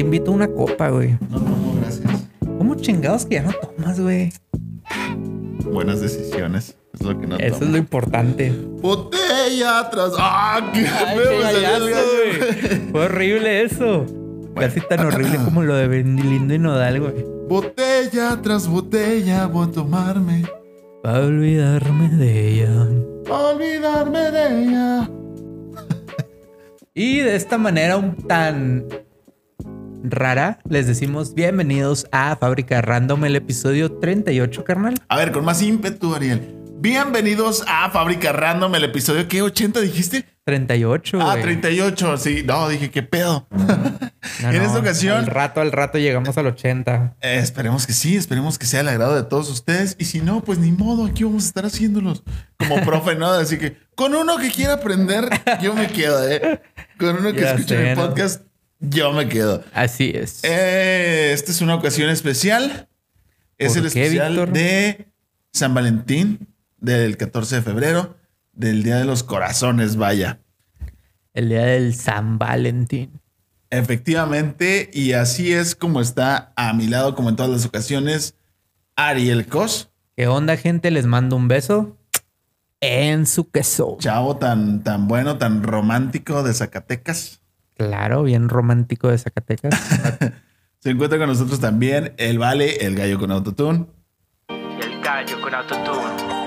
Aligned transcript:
te 0.00 0.06
invito 0.06 0.30
a 0.30 0.34
una 0.34 0.48
copa, 0.48 0.88
güey. 0.88 1.18
No 1.28 1.38
tomo, 1.40 1.74
gracias. 1.78 2.26
¿Cómo 2.56 2.74
chingados 2.74 3.26
que 3.26 3.34
ya 3.34 3.42
no 3.42 3.52
tomas, 3.52 4.00
güey? 4.00 4.32
Buenas 5.70 6.00
decisiones. 6.00 6.74
Es 6.94 7.02
lo 7.02 7.20
que 7.20 7.26
no 7.26 7.36
Eso 7.36 7.56
tomo. 7.56 7.66
es 7.66 7.70
lo 7.72 7.76
importante. 7.76 8.50
Botella 8.80 9.80
atrás. 9.80 10.12
¡Ah! 10.18 10.70
¡Qué 10.72 10.86
Ay, 10.86 11.80
güey. 11.80 12.90
Fue 12.92 13.04
horrible 13.04 13.62
eso. 13.62 14.06
Casi 14.56 14.80
tan 14.80 15.00
horrible 15.00 15.36
como 15.44 15.64
lo 15.64 15.74
de 15.74 15.86
Lindo 16.02 16.54
y 16.54 16.58
Nodal, 16.58 16.98
güey. 16.98 17.26
Botella 17.46 18.40
tras 18.42 18.68
botella 18.68 19.48
voy 19.48 19.68
a 19.68 19.70
tomarme. 19.70 20.44
Para 21.02 21.26
olvidarme 21.26 22.08
de 22.08 22.48
ella. 22.48 22.86
pa' 23.28 23.50
olvidarme 23.50 24.30
de 24.30 24.62
ella. 24.62 25.10
Y 26.94 27.18
de 27.18 27.36
esta 27.36 27.58
manera 27.58 27.98
un 27.98 28.16
tan 28.16 28.86
rara, 30.02 30.58
les 30.68 30.86
decimos 30.86 31.34
bienvenidos 31.34 32.06
a 32.12 32.36
Fábrica 32.36 32.80
Random, 32.82 33.24
el 33.24 33.36
episodio 33.36 33.92
38, 33.92 34.64
carnal. 34.64 34.94
A 35.08 35.16
ver, 35.16 35.32
con 35.32 35.44
más 35.44 35.62
ímpetu, 35.62 36.14
Ariel. 36.14 36.56
Bienvenidos 36.80 37.62
a 37.68 37.90
Fábrica 37.90 38.32
Random, 38.32 38.74
el 38.74 38.84
episodio 38.84 39.28
que 39.28 39.42
80 39.42 39.80
dijiste. 39.80 40.24
38, 40.44 41.18
Ah, 41.20 41.32
güey. 41.32 41.42
38. 41.42 42.16
Sí, 42.16 42.42
no, 42.44 42.68
dije, 42.68 42.90
¿qué 42.90 43.02
pedo? 43.02 43.46
No, 44.42 44.50
en 44.50 44.58
no, 44.58 44.64
esta 44.64 44.78
ocasión, 44.78 45.16
Al 45.18 45.26
rato, 45.26 45.60
al 45.60 45.72
rato 45.72 45.98
llegamos 45.98 46.36
al 46.38 46.46
80. 46.46 47.16
eh, 47.20 47.38
esperemos 47.42 47.86
que 47.86 47.92
sí, 47.92 48.16
esperemos 48.16 48.58
que 48.58 48.64
sea 48.66 48.80
el 48.80 48.88
agrado 48.88 49.14
de 49.14 49.22
todos 49.22 49.50
ustedes. 49.50 49.96
Y 49.98 50.06
si 50.06 50.20
no, 50.20 50.42
pues 50.42 50.58
ni 50.58 50.72
modo, 50.72 51.04
aquí 51.06 51.24
vamos 51.24 51.44
a 51.44 51.46
estar 51.48 51.66
haciéndolos 51.66 52.22
como 52.58 52.80
profe, 52.84 53.16
¿no? 53.16 53.30
Así 53.30 53.58
que 53.58 53.76
con 53.94 54.14
uno 54.14 54.36
que 54.38 54.50
quiera 54.50 54.74
aprender, 54.74 55.28
yo 55.62 55.74
me 55.74 55.88
quedo, 55.88 56.26
¿eh? 56.28 56.60
Con 56.98 57.16
uno 57.18 57.32
que 57.32 57.40
Ya 57.40 57.50
escuche 57.52 57.76
sé, 57.76 57.90
mi 57.90 57.96
podcast, 57.96 58.42
yo 58.80 59.12
me 59.12 59.28
quedo. 59.28 59.62
Así 59.72 60.12
es. 60.14 60.40
Eh, 60.44 61.32
esta 61.32 61.50
es 61.52 61.60
una 61.60 61.74
ocasión 61.74 62.10
especial. 62.10 62.88
Es 63.58 63.74
¿Por 63.74 63.86
el 63.86 63.92
qué, 63.92 64.02
especial 64.02 64.32
Víctor? 64.32 64.52
de 64.52 65.06
San 65.52 65.74
Valentín, 65.74 66.48
del 66.78 67.16
14 67.16 67.56
de 67.56 67.62
febrero, 67.62 68.16
del 68.52 68.82
Día 68.82 68.96
de 68.96 69.04
los 69.04 69.22
Corazones, 69.22 69.96
vaya. 69.96 70.40
El 71.34 71.48
día 71.50 71.64
del 71.64 71.94
San 71.94 72.38
Valentín. 72.38 73.20
Efectivamente, 73.70 74.90
y 74.92 75.12
así 75.12 75.52
es 75.52 75.76
como 75.76 76.00
está 76.00 76.52
a 76.56 76.72
mi 76.72 76.88
lado, 76.88 77.14
como 77.14 77.28
en 77.28 77.36
todas 77.36 77.52
las 77.52 77.64
ocasiones, 77.66 78.34
Ariel 78.96 79.46
Cos, 79.46 79.88
¿Qué 80.16 80.26
onda, 80.26 80.56
gente? 80.58 80.90
Les 80.90 81.06
mando 81.06 81.34
un 81.36 81.48
beso 81.48 81.96
en 82.80 83.26
su 83.26 83.50
queso. 83.50 83.96
chavo 84.00 84.36
tan, 84.36 84.82
tan 84.82 85.08
bueno, 85.08 85.38
tan 85.38 85.62
romántico 85.62 86.42
de 86.42 86.52
Zacatecas. 86.52 87.39
Claro, 87.88 88.22
bien 88.24 88.50
romántico 88.50 89.08
de 89.08 89.16
Zacatecas. 89.16 89.72
Se 90.80 90.90
encuentra 90.90 91.18
con 91.18 91.28
nosotros 91.28 91.60
también 91.60 92.12
el 92.18 92.38
Vale, 92.38 92.84
el 92.84 92.94
gallo 92.94 93.18
con 93.18 93.30
autotune. 93.30 93.86
y 94.50 94.82
el 94.84 95.00
gallo 95.02 95.40
con 95.40 95.54
autotune. 95.54 96.40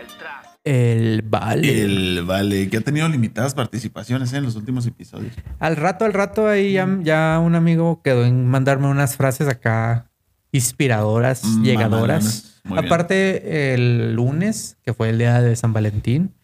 El 0.00 0.06
trap. 0.18 0.44
El 0.64 1.22
vale. 1.22 1.82
El 1.84 2.24
Vale, 2.24 2.68
que 2.68 2.78
ha 2.78 2.80
tenido 2.80 3.08
limitadas 3.08 3.54
participaciones 3.54 4.32
en 4.32 4.42
los 4.44 4.56
últimos 4.56 4.84
episodios. 4.86 5.32
Al 5.60 5.76
rato, 5.76 6.04
al 6.04 6.12
rato, 6.12 6.48
ahí 6.48 6.72
ya, 6.72 6.88
ya 7.02 7.40
un 7.40 7.54
amigo 7.54 8.02
quedó 8.02 8.24
en 8.24 8.46
mandarme 8.48 8.88
unas 8.88 9.16
frases 9.16 9.46
acá 9.46 10.10
inspiradoras, 10.50 11.44
Mm, 11.44 11.62
llegadoras. 11.62 12.60
bien. 12.64 12.78
Aparte, 12.84 13.74
el 13.74 14.14
lunes, 14.14 14.76
que 14.84 14.92
fue 14.92 15.10
el 15.10 15.18
día 15.18 15.40
de 15.40 15.54
San 15.54 15.72
Valentín, 15.72 16.34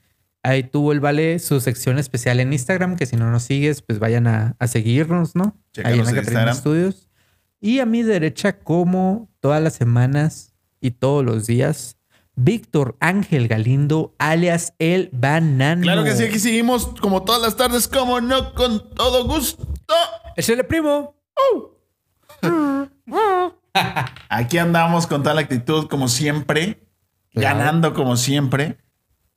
ahí 0.44 0.62
tuvo 0.62 0.92
el 0.92 1.00
Vale 1.00 1.40
su 1.40 1.60
sección 1.60 1.98
especial 1.98 2.38
en 2.38 2.52
Instagram, 2.52 2.94
que 2.96 3.06
si 3.06 3.16
no 3.16 3.30
nos 3.30 3.42
sigues, 3.42 3.82
pues 3.82 3.98
vayan 3.98 4.26
a, 4.28 4.54
a 4.60 4.66
seguirnos, 4.68 5.34
¿no? 5.34 5.56
ahí 5.56 5.72
Chécanos 5.72 5.96
en 6.08 6.14
Acatrina 6.18 6.20
Instagram. 6.20 6.56
Studios. 6.56 7.08
Y 7.60 7.80
a 7.80 7.86
mi 7.86 8.02
derecha, 8.02 8.58
como 8.60 9.28
todas 9.40 9.60
las 9.62 9.72
semanas 9.74 10.54
y 10.80 10.92
todos 10.92 11.24
los 11.24 11.46
días, 11.46 11.96
Víctor 12.36 12.96
Ángel 13.00 13.48
Galindo, 13.48 14.14
alias 14.18 14.74
El 14.78 15.08
Banano. 15.12 15.82
Claro 15.82 16.04
que 16.04 16.14
sí, 16.14 16.24
aquí 16.24 16.38
seguimos 16.38 16.88
como 17.00 17.22
todas 17.22 17.40
las 17.40 17.56
tardes, 17.56 17.88
como 17.88 18.20
no, 18.20 18.54
con 18.54 18.90
todo 18.94 19.24
gusto. 19.26 19.66
¡Échale, 20.36 20.64
primo! 20.64 21.14
Aquí 24.28 24.58
andamos 24.58 25.06
con 25.06 25.22
tal 25.22 25.38
actitud 25.38 25.88
como 25.88 26.08
siempre, 26.08 26.80
Claro. 27.32 27.58
ganando 27.58 27.94
como 27.94 28.16
siempre, 28.16 28.78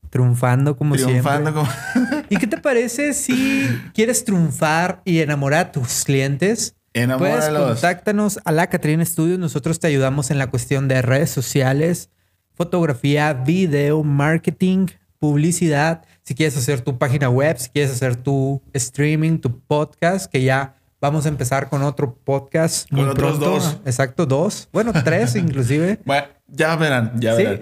Triunfando 0.09 0.75
como 0.77 0.95
triunfando 0.95 1.51
siempre. 1.51 2.11
como... 2.11 2.23
¿Y 2.29 2.37
qué 2.37 2.47
te 2.47 2.57
parece 2.57 3.13
si 3.13 3.67
quieres 3.93 4.23
triunfar 4.23 5.01
y 5.05 5.19
enamorar 5.19 5.67
a 5.67 5.71
tus 5.71 6.03
clientes? 6.05 6.75
Enamóralos. 6.93 7.73
contáctanos 7.73 8.39
a 8.45 8.51
la 8.51 8.67
Catrina 8.67 9.05
Studios. 9.05 9.37
Nosotros 9.37 9.79
te 9.79 9.87
ayudamos 9.87 10.31
en 10.31 10.37
la 10.39 10.47
cuestión 10.49 10.87
de 10.87 11.01
redes 11.01 11.29
sociales, 11.29 12.09
fotografía, 12.55 13.33
video, 13.33 14.03
marketing, 14.03 14.87
publicidad. 15.19 16.03
Si 16.23 16.33
quieres 16.35 16.57
hacer 16.57 16.81
tu 16.81 16.97
página 16.97 17.29
web, 17.29 17.57
si 17.59 17.69
quieres 17.69 17.91
hacer 17.91 18.15
tu 18.15 18.61
streaming, 18.73 19.37
tu 19.39 19.59
podcast, 19.59 20.31
que 20.31 20.41
ya 20.43 20.75
vamos 20.99 21.25
a 21.25 21.29
empezar 21.29 21.69
con 21.69 21.83
otro 21.83 22.15
podcast 22.23 22.89
Con 22.89 22.99
muy 23.01 23.09
otros 23.09 23.37
pronto. 23.37 23.51
dos. 23.51 23.77
Exacto, 23.85 24.25
dos. 24.25 24.67
Bueno, 24.73 24.91
tres 25.03 25.35
inclusive. 25.37 25.99
Bueno, 26.05 26.27
ya 26.47 26.75
verán, 26.75 27.13
ya 27.19 27.35
Sí, 27.35 27.43
verán. 27.43 27.61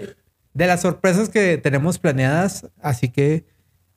De 0.55 0.65
las 0.65 0.81
sorpresas 0.81 1.29
que 1.29 1.59
tenemos 1.59 1.99
planeadas. 1.99 2.67
Así 2.81 3.09
que 3.09 3.45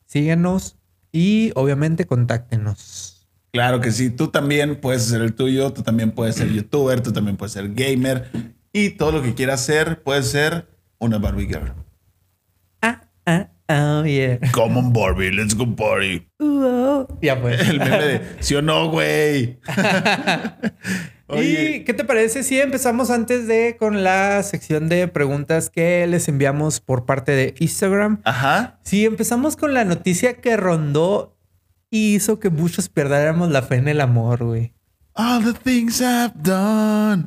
síguenos 0.05 0.77
y 1.11 1.53
obviamente 1.55 2.05
contáctenos. 2.05 3.27
Claro 3.51 3.81
que 3.81 3.91
sí, 3.93 4.11
tú 4.11 4.29
también 4.29 4.79
puedes 4.79 5.07
hacer 5.07 5.23
el 5.23 5.35
tuyo, 5.35 5.73
tú 5.73 5.83
también 5.83 6.11
puedes 6.13 6.37
ser 6.37 6.49
youtuber, 6.53 7.01
tú 7.01 7.13
también 7.13 7.39
puedes 7.39 7.53
ser 7.53 7.73
gamer 7.73 8.31
y 8.73 8.91
todo 8.91 9.13
lo 9.13 9.23
que 9.23 9.35
quieras 9.35 9.63
ser, 9.63 10.03
puedes 10.03 10.31
ser 10.31 10.69
una 10.99 11.19
Barbie 11.19 11.47
Girl. 11.47 11.73
Ah, 12.83 13.09
ah, 13.25 13.49
oh, 13.69 14.05
yeah. 14.05 14.39
Come 14.53 14.79
on 14.79 14.93
Barbie, 14.93 15.31
let's 15.31 15.55
go 15.55 15.67
party. 15.67 16.27
Uh, 16.41 16.45
oh. 16.45 17.19
Ya 17.21 17.41
pues. 17.41 17.69
El 17.69 17.79
meme 17.79 17.99
de, 17.99 18.21
¿sí 18.41 18.55
o 18.55 18.63
no, 18.63 18.91
güey? 18.91 19.59
¿Y 21.31 21.85
qué 21.85 21.93
te 21.95 22.05
parece 22.05 22.43
si 22.43 22.59
empezamos 22.59 23.11
antes 23.11 23.47
de 23.47 23.77
con 23.79 24.03
la 24.03 24.43
sección 24.43 24.89
de 24.89 25.09
preguntas 25.09 25.69
que 25.69 26.07
les 26.07 26.27
enviamos 26.29 26.81
por 26.81 27.05
parte 27.05 27.33
de 27.33 27.55
Instagram? 27.59 28.21
Ajá. 28.25 28.79
Si 28.83 29.05
empezamos 29.05 29.57
con 29.57 29.75
la 29.75 29.85
noticia 29.85 30.41
que 30.41 30.57
rondó 30.57 31.37
y 31.91 32.15
hizo 32.15 32.41
que 32.41 32.49
muchos 32.49 32.89
perdiéramos 32.89 33.51
la 33.51 33.63
fe 33.63 33.77
en 33.77 33.89
el 33.89 34.01
amor, 34.01 34.45
güey. 34.45 34.73
All 35.15 35.45
the 35.45 35.53
things 35.53 36.01
I've 36.01 36.33
done. 36.43 37.27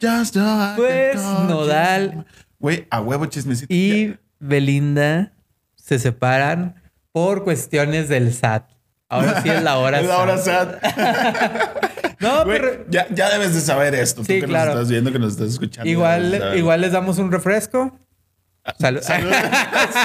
Just 0.00 0.36
Pues. 0.76 1.16
Nodal 1.16 2.26
Güey, 2.58 2.86
a 2.90 3.00
huevo 3.00 3.26
chismecito. 3.26 3.72
y 3.72 4.16
Belinda 4.42 5.32
se 5.76 5.98
separan 5.98 6.82
por 7.12 7.44
cuestiones 7.44 8.08
del 8.08 8.34
SAT. 8.34 8.68
Ahora 9.08 9.40
sí 9.42 9.48
es 9.48 9.62
la 9.62 9.78
hora 9.78 10.00
Es 10.00 10.06
la 10.06 10.18
hora 10.18 10.38
SAT. 10.38 10.82
No, 12.22 12.44
pero 12.46 12.84
ya, 12.88 13.08
ya 13.12 13.30
debes 13.30 13.52
de 13.52 13.60
saber 13.60 13.96
esto. 13.96 14.22
Sí, 14.22 14.34
tú 14.34 14.42
que 14.42 14.46
claro. 14.46 14.70
nos 14.70 14.82
estás 14.82 14.90
viendo, 14.90 15.10
que 15.10 15.18
nos 15.18 15.32
estás 15.32 15.48
escuchando. 15.48 15.90
igual, 15.90 16.52
igual 16.56 16.80
les 16.80 16.92
damos 16.92 17.18
un 17.18 17.32
refresco. 17.32 17.98
Salud. 18.78 19.00
Salud. 19.02 19.32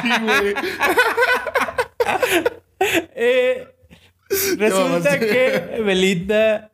sí, 0.02 0.10
güey. 0.24 0.56
Eh, 3.16 3.68
resulta 4.58 5.20
que 5.20 5.80
Belinda 5.86 6.72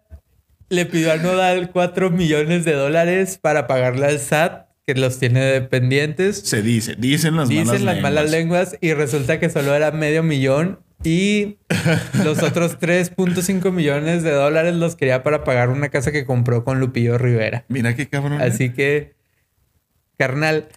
le 0.69 0.85
pidió 0.85 1.11
a 1.11 1.17
Nodal 1.17 1.71
4 1.71 2.09
millones 2.09 2.63
de 2.63 2.71
dólares 2.73 3.37
para 3.37 3.67
pagarle 3.67 4.05
al 4.05 4.19
SAT, 4.19 4.67
que 4.85 4.95
los 4.95 5.19
tiene 5.19 5.41
dependientes. 5.41 6.39
Se 6.39 6.61
dice, 6.61 6.95
dicen 6.97 7.37
las 7.37 7.49
malas 7.49 7.71
Dicen 7.71 7.85
las 7.85 8.01
malas 8.01 8.31
lenguas 8.31 8.77
y 8.81 8.93
resulta 8.93 9.39
que 9.39 9.49
solo 9.49 9.73
era 9.73 9.91
medio 9.91 10.23
millón 10.23 10.79
y 11.03 11.57
los 12.23 12.41
otros 12.43 12.79
3.5 12.79 13.71
millones 13.71 14.23
de 14.23 14.31
dólares 14.31 14.73
los 14.75 14.95
quería 14.95 15.23
para 15.23 15.43
pagar 15.43 15.69
una 15.69 15.89
casa 15.89 16.11
que 16.11 16.25
compró 16.25 16.63
con 16.63 16.79
Lupillo 16.79 17.17
Rivera. 17.17 17.65
Mira 17.67 17.95
qué 17.95 18.07
cabrón. 18.07 18.41
¿eh? 18.41 18.45
Así 18.45 18.71
que, 18.71 19.15
carnal, 20.17 20.69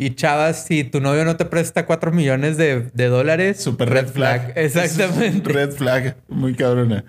y 0.00 0.14
chavas, 0.14 0.64
si 0.64 0.84
tu 0.84 1.00
novio 1.00 1.24
no 1.24 1.36
te 1.36 1.44
presta 1.44 1.84
4 1.84 2.12
millones 2.12 2.56
de, 2.56 2.88
de 2.94 3.06
dólares, 3.08 3.60
Super 3.60 3.90
red 3.90 4.06
flag. 4.06 4.52
Exactamente. 4.56 5.52
Red 5.52 5.72
flag. 5.72 6.16
Muy 6.28 6.54
cabrona. 6.54 7.04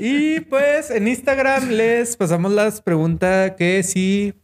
Y 0.00 0.40
pues 0.40 0.90
en 0.90 1.08
Instagram 1.08 1.70
les 1.70 2.16
pasamos 2.16 2.52
las 2.52 2.80
preguntas 2.80 3.52
que 3.58 3.82
si 3.82 4.34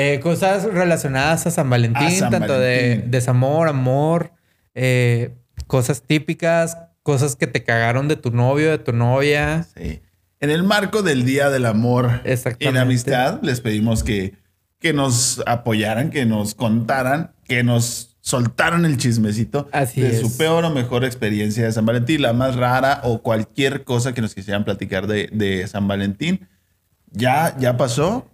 eh, 0.00 0.20
cosas 0.20 0.64
relacionadas 0.64 1.46
a 1.46 1.50
San 1.50 1.68
Valentín, 1.68 2.06
A 2.06 2.10
San 2.10 2.30
tanto 2.30 2.54
Valentín. 2.54 3.02
de 3.02 3.08
desamor, 3.08 3.68
amor, 3.68 4.32
eh, 4.74 5.34
cosas 5.66 6.02
típicas, 6.02 6.78
cosas 7.02 7.36
que 7.36 7.46
te 7.46 7.64
cagaron 7.64 8.08
de 8.08 8.16
tu 8.16 8.30
novio, 8.30 8.70
de 8.70 8.78
tu 8.78 8.92
novia. 8.92 9.66
Sí. 9.76 10.00
En 10.40 10.50
el 10.50 10.62
marco 10.62 11.02
del 11.02 11.24
Día 11.24 11.50
del 11.50 11.66
Amor 11.66 12.22
y 12.58 12.70
la 12.70 12.80
Amistad, 12.82 13.40
les 13.42 13.60
pedimos 13.60 14.02
que, 14.02 14.34
que 14.78 14.92
nos 14.94 15.42
apoyaran, 15.46 16.08
que 16.08 16.24
nos 16.24 16.54
contaran, 16.54 17.32
que 17.44 17.62
nos 17.62 18.16
soltaron 18.22 18.86
el 18.86 18.96
chismecito 18.96 19.68
Así 19.72 20.00
de 20.00 20.12
es. 20.12 20.20
su 20.20 20.36
peor 20.38 20.64
o 20.64 20.70
mejor 20.70 21.04
experiencia 21.04 21.64
de 21.64 21.72
San 21.72 21.84
Valentín, 21.84 22.22
la 22.22 22.32
más 22.32 22.56
rara 22.56 23.00
o 23.02 23.20
cualquier 23.22 23.84
cosa 23.84 24.14
que 24.14 24.22
nos 24.22 24.34
quisieran 24.34 24.64
platicar 24.64 25.06
de, 25.06 25.28
de 25.32 25.66
San 25.68 25.86
Valentín. 25.88 26.48
Ya, 27.10 27.54
ya 27.58 27.76
pasó, 27.76 28.29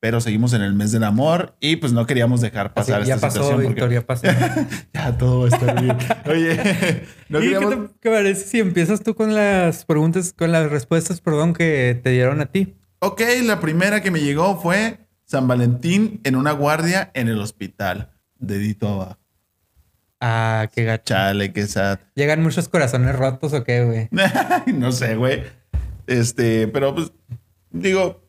pero 0.00 0.20
seguimos 0.20 0.54
en 0.54 0.62
el 0.62 0.72
mes 0.72 0.92
del 0.92 1.04
amor 1.04 1.56
y 1.60 1.76
pues 1.76 1.92
no 1.92 2.06
queríamos 2.06 2.40
dejar 2.40 2.72
Así, 2.74 2.90
pasar 2.90 3.04
ya 3.04 3.14
esta 3.16 3.26
pasó, 3.28 3.42
situación 3.42 3.62
porque 3.62 3.74
Victoria, 3.74 4.06
pasó. 4.06 4.26
ya 4.94 5.18
todo 5.18 5.40
va 5.40 5.44
a 5.44 5.48
estar 5.48 5.80
bien. 5.82 5.96
Oye, 6.26 6.56
no 7.28 7.38
¿Y 7.38 7.42
qué 7.42 7.52
queríamos... 7.52 7.90
te 7.90 7.94
qué 8.00 8.10
parece 8.10 8.46
si 8.46 8.60
empiezas 8.60 9.02
tú 9.02 9.14
con 9.14 9.34
las 9.34 9.84
preguntas, 9.84 10.32
con 10.32 10.52
las 10.52 10.70
respuestas, 10.70 11.20
perdón, 11.20 11.52
que 11.52 12.00
te 12.02 12.10
dieron 12.10 12.40
a 12.40 12.46
ti? 12.46 12.76
Ok, 13.00 13.20
la 13.44 13.60
primera 13.60 14.02
que 14.02 14.10
me 14.10 14.20
llegó 14.20 14.60
fue 14.60 14.98
San 15.24 15.46
Valentín 15.46 16.20
en 16.24 16.34
una 16.34 16.52
guardia 16.52 17.10
en 17.14 17.28
el 17.28 17.38
hospital. 17.40 18.10
Dedito 18.38 18.88
abajo. 18.88 19.18
Ah, 20.20 20.68
qué 20.74 20.84
gacho. 20.84 21.14
Chale, 21.14 21.52
qué 21.52 21.66
sad. 21.66 21.98
¿Llegan 22.14 22.42
muchos 22.42 22.68
corazones 22.68 23.14
rotos 23.16 23.52
o 23.52 23.64
qué, 23.64 23.84
güey? 23.84 24.08
no 24.74 24.92
sé, 24.92 25.16
güey. 25.16 25.42
Este, 26.06 26.68
pero 26.68 26.94
pues, 26.94 27.12
digo, 27.70 28.22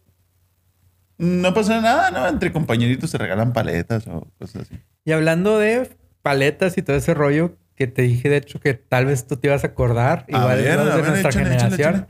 no 1.22 1.54
pasa 1.54 1.80
nada, 1.82 2.12
¿no? 2.12 2.28
Entre 2.28 2.52
compañeritos 2.52 3.10
se 3.10 3.18
regalan 3.18 3.54
paletas 3.54 4.08
o 4.08 4.28
cosas 4.40 4.64
así. 4.64 4.80
Y 5.06 5.12
hablando 5.12 5.58
de 5.60 5.90
paletas 6.22 6.78
y 6.78 6.82
todo 6.82 6.96
ese 6.98 7.14
rollo 7.14 7.56
que 7.76 7.88
te 7.88 8.02
dije, 8.04 8.30
de 8.30 8.38
hecho, 8.38 8.60
que 8.60 8.74
tal 8.74 9.06
vez 9.06 9.26
tú 9.28 9.38
te 9.38 9.48
ibas 9.48 9.64
a 9.64 9.68
acordar, 9.68 10.26
A 10.28 10.38
igual 10.38 10.58
ver, 10.58 10.58
de 10.58 10.64
ver, 10.64 10.78
nuestra 10.86 11.00
échale, 11.12 11.20
échale, 11.20 11.46
generación. 11.46 11.96
échale. 11.96 12.08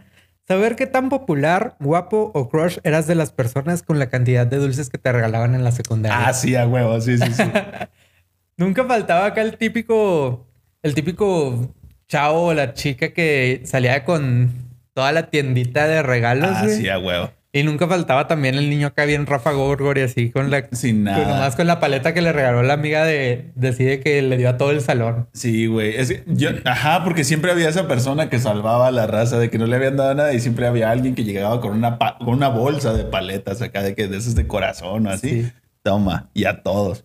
Saber 0.48 0.76
qué 0.76 0.88
tan 0.88 1.10
popular, 1.10 1.78
guapo 1.80 2.32
o 2.34 2.50
crush 2.50 2.80
eras 2.84 3.08
de 3.08 3.16
las 3.16 3.32
personas 3.32 3.84
con 3.84 4.00
la 4.00 4.10
cantidad 4.10 4.46
de 4.48 4.58
dulces 4.58 4.90
que 4.90 4.98
te 4.98 5.12
regalaban 5.12 5.56
en 5.56 5.64
la 5.64 5.72
secundaria. 5.72 6.28
Ah, 6.28 6.34
sí, 6.34 6.56
a 6.56 6.68
huevo, 6.68 7.00
sí, 7.00 7.18
sí, 7.18 7.32
sí. 7.34 7.44
Nunca 8.58 8.84
faltaba 8.86 9.28
acá 9.28 9.42
el 9.42 9.58
típico, 9.58 10.48
el 10.84 10.94
típico 10.94 11.74
chavo 12.08 12.48
o 12.48 12.54
la 12.54 12.74
chica 12.74 13.14
que 13.14 13.62
salía 13.66 14.04
con 14.04 14.52
toda 14.94 15.12
la 15.14 15.30
tiendita 15.30 15.88
de 15.88 16.02
regalos. 16.04 16.52
ah, 16.54 16.64
güey. 16.66 16.76
sí, 16.76 16.90
a 16.90 17.00
huevo. 17.00 17.32
Y 17.54 17.64
nunca 17.64 17.86
faltaba 17.86 18.28
también 18.28 18.56
el 18.56 18.70
niño 18.70 18.88
acá 18.88 19.04
bien 19.04 19.26
Rafa 19.26 19.52
Gorgor 19.52 19.98
y 19.98 20.02
así 20.04 20.32
con 20.32 20.50
la... 20.50 20.70
Sin 20.72 20.98
con- 20.98 21.04
nada. 21.04 21.28
nomás 21.28 21.56
con 21.58 21.68
la 21.68 21.82
paleta 21.82 22.14
que 22.14 22.22
le 22.22 22.32
regaló 22.32 22.64
la 22.64 22.74
amiga 22.74 23.04
de... 23.04 23.52
Decide 23.56 24.00
que 24.00 24.22
le 24.22 24.38
dio 24.38 24.48
a 24.50 24.58
todo 24.58 24.72
el 24.72 24.80
salón. 24.80 25.28
Sí, 25.34 25.66
güey. 25.66 25.98
Es 25.98 26.08
que 26.10 26.24
yo, 26.28 26.52
ajá, 26.64 27.04
porque 27.04 27.26
siempre 27.26 27.52
había 27.52 27.68
esa 27.68 27.90
persona 27.90 28.30
que 28.30 28.40
salvaba 28.40 28.88
a 28.88 28.92
la 28.92 29.06
raza 29.06 29.38
de 29.38 29.50
que 29.50 29.58
no 29.58 29.66
le 29.66 29.76
habían 29.76 29.98
dado 29.98 30.16
nada 30.16 30.34
y 30.34 30.40
siempre 30.40 30.66
había 30.66 30.92
alguien 30.92 31.14
que 31.14 31.26
llegaba 31.26 31.60
con 31.60 31.74
una, 31.74 32.00
pa- 32.00 32.18
con 32.20 32.30
una 32.30 32.48
bolsa 32.48 32.94
de 32.94 33.04
paletas 33.04 33.62
acá 33.62 33.84
de 33.84 33.96
que 33.96 34.08
de 34.08 34.18
esos 34.18 34.34
de 34.36 34.48
corazón 34.48 35.08
o 35.08 35.10
así. 35.10 35.44
Sí. 35.44 35.52
Toma, 35.84 36.30
y 36.34 36.46
a 36.46 36.64
todos. 36.64 37.04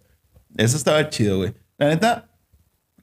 Eso 0.56 0.76
estaba 0.76 1.08
chido, 1.08 1.38
güey. 1.38 1.54
La 1.76 1.88
neta, 1.88 2.28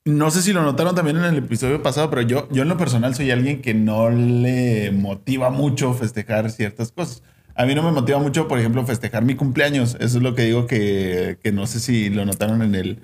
no 0.06 0.32
sé 0.32 0.42
si 0.42 0.52
lo 0.52 0.64
notaron 0.64 0.96
también 0.96 1.18
en 1.18 1.24
el 1.24 1.38
episodio 1.38 1.82
pasado, 1.82 2.10
pero 2.10 2.22
yo, 2.24 2.50
yo 2.52 2.64
en 2.64 2.70
lo 2.70 2.78
personal 2.78 3.16
soy 3.16 3.32
alguien 3.32 3.62
que 3.62 3.74
no 3.74 4.10
le 4.10 4.92
motiva 4.92 5.50
mucho 5.50 5.94
festejar 5.94 6.52
ciertas 6.52 6.92
cosas. 6.92 7.24
A 7.56 7.66
mí 7.66 7.76
no 7.76 7.84
me 7.84 7.92
motiva 7.92 8.20
mucho, 8.20 8.48
por 8.48 8.60
ejemplo, 8.60 8.86
festejar 8.86 9.24
mi 9.24 9.36
cumpleaños. 9.36 9.96
Eso 10.00 10.18
es 10.18 10.24
lo 10.24 10.36
que 10.36 10.44
digo 10.44 10.68
que, 10.68 11.38
que 11.42 11.52
no 11.52 11.68
sé 11.68 11.80
si 11.80 12.10
lo 12.10 12.26
notaron 12.26 12.64
en 12.64 12.76
el, 12.76 13.00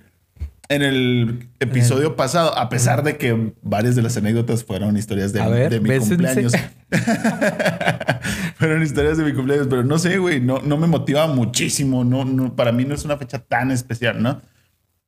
en 0.68 0.81
el 0.81 1.50
episodio 1.60 2.16
pasado, 2.16 2.57
a 2.57 2.68
pesar 2.68 3.04
de 3.04 3.18
que 3.18 3.54
varias 3.62 3.96
de 3.96 4.01
las 4.01 4.18
anécdotas 4.18 4.66
fueron 4.66 4.98
historias 4.98 5.31
de, 5.31 5.40
A 5.40 5.48
ver, 5.48 5.72
de 5.72 5.80
mi 5.80 5.90
bésense. 5.90 6.16
cumpleaños. 6.16 6.54
fueron 8.56 8.84
historias 8.84 9.18
de 9.18 9.24
mi 9.24 9.34
cumpleaños, 9.34 9.68
pero 9.69 9.84
no 9.84 9.98
sé, 10.00 10.18
güey, 10.18 10.42
no, 10.42 10.60
no 10.60 10.78
me 10.78 10.88
motiva 10.88 11.28
muchísimo. 11.28 12.04
No, 12.04 12.25
no, 12.25 12.56
para 12.56 12.72
mí 12.72 12.84
no 12.86 12.94
es 12.94 13.06
una 13.06 13.18
fecha 13.18 13.40
tan 13.40 13.72
especial, 13.72 14.22
¿no? 14.22 14.42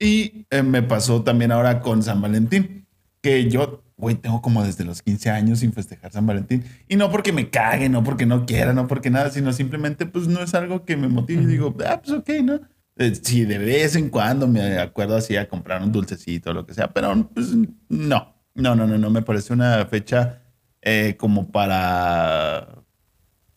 Y 0.02 0.48
eh, 0.50 0.64
me 0.64 0.82
pasó 0.82 1.22
también 1.22 1.52
ahora 1.52 1.80
con 1.80 2.02
San 2.02 2.20
Valentín, 2.22 2.88
que 3.22 3.48
yo, 3.52 3.84
güey, 3.98 4.16
tengo 4.16 4.42
como 4.42 4.64
desde 4.64 4.84
los 4.84 5.04
15 5.04 5.30
años 5.30 5.60
sin 5.60 5.74
festejar 5.74 6.12
San 6.12 6.26
Valentín. 6.26 6.64
Y 6.88 6.96
no 6.96 7.12
porque 7.12 7.32
me 7.32 7.52
cague, 7.52 7.88
no 7.88 8.04
porque 8.04 8.26
no 8.26 8.48
quiera, 8.48 8.74
no 8.74 8.88
porque 8.88 9.12
nada, 9.12 9.30
sino 9.30 9.54
simplemente 9.54 10.08
pues 10.08 10.28
no 10.28 10.42
es 10.42 10.56
algo 10.56 10.86
que 10.86 10.98
me 10.98 11.08
motive. 11.08 11.44
Y 11.44 11.46
digo, 11.46 11.76
ah, 11.88 12.02
pues 12.04 12.18
ok, 12.18 12.30
¿no? 12.44 12.60
Eh, 12.98 13.14
sí, 13.22 13.46
de 13.46 13.60
vez 13.60 13.96
en 13.96 14.10
cuando 14.10 14.48
me 14.48 14.80
acuerdo 14.80 15.16
así 15.16 15.38
a 15.38 15.48
comprar 15.48 15.84
un 15.84 15.92
dulcecito 15.92 16.50
o 16.50 16.54
lo 16.54 16.66
que 16.66 16.74
sea, 16.74 16.92
pero 16.92 17.30
pues 17.32 17.54
no, 17.90 18.34
no, 18.56 18.76
no, 18.76 18.88
no, 18.88 18.98
no 18.98 19.10
me 19.12 19.22
parece 19.22 19.54
una 19.54 19.86
fecha 19.86 20.42
eh, 20.82 21.16
como 21.16 21.52
para, 21.52 22.84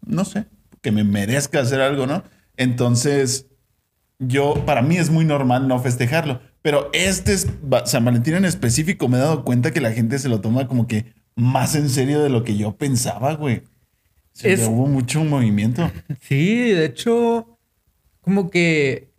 no 0.05 0.27
sé, 0.27 0.45
que 0.83 0.93
me 0.93 1.05
merezca 1.05 1.61
hacer 1.61 1.81
algo, 1.81 2.07
¿no? 2.07 2.23
Entonces, 2.59 3.47
yo, 4.19 4.65
para 4.67 4.83
mí 4.83 4.97
es 4.97 5.11
muy 5.11 5.25
normal 5.25 5.69
no 5.69 5.79
festejarlo, 5.81 6.41
pero 6.63 6.91
este 6.93 7.33
es, 7.35 7.47
San 7.87 8.05
Valentín 8.05 8.35
en 8.35 8.45
específico 8.45 9.09
me 9.09 9.19
he 9.19 9.21
dado 9.21 9.45
cuenta 9.45 9.73
que 9.73 9.81
la 9.81 9.93
gente 9.93 10.19
se 10.19 10.29
lo 10.29 10.41
toma 10.41 10.67
como 10.69 10.87
que 10.87 11.13
más 11.37 11.75
en 11.75 11.89
serio 11.91 12.23
de 12.23 12.31
lo 12.31 12.45
que 12.45 12.57
yo 12.57 12.77
pensaba, 12.77 13.35
güey. 13.35 13.63
Es- 14.43 14.61
ya 14.61 14.69
hubo 14.69 14.87
mucho 14.87 15.23
movimiento. 15.25 15.91
Sí, 16.21 16.71
de 16.71 16.87
hecho, 16.87 17.59
como 18.21 18.51
que 18.51 19.11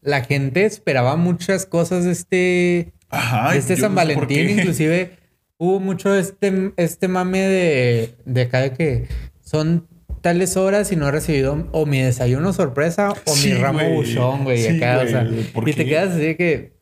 la 0.00 0.22
gente 0.24 0.64
esperaba 0.64 1.16
muchas 1.16 1.64
cosas 1.66 2.04
de 2.04 2.10
este, 2.12 2.92
Ajá. 3.08 3.52
de 3.52 3.58
este 3.58 3.76
San 3.76 3.94
Valentín. 3.94 4.50
Inclusive 4.50 5.16
hubo 5.58 5.78
mucho 5.80 6.14
este, 6.14 6.72
este 6.76 7.06
mame 7.08 7.38
de, 7.40 8.14
de 8.24 8.42
acá 8.42 8.60
de 8.60 8.72
que 8.72 9.08
son 9.44 9.86
tales 10.22 10.56
horas 10.56 10.90
y 10.92 10.96
no 10.96 11.08
he 11.08 11.10
recibido 11.10 11.68
o 11.72 11.84
mi 11.84 12.00
desayuno 12.00 12.52
sorpresa 12.54 13.10
o 13.26 13.32
Sí, 13.34 13.48
mi 13.48 13.54
ramo 13.54 13.80
güey. 13.80 13.94
buchón, 13.94 14.44
güey. 14.44 14.62
Sí, 14.62 14.76
acá, 14.76 15.02
o 15.04 15.08
sea, 15.08 15.24
güey. 15.24 15.42
¿Por 15.52 15.68
y 15.68 15.74
te 15.74 15.84
quedas 15.84 16.12
así 16.14 16.34
que, 16.36 16.72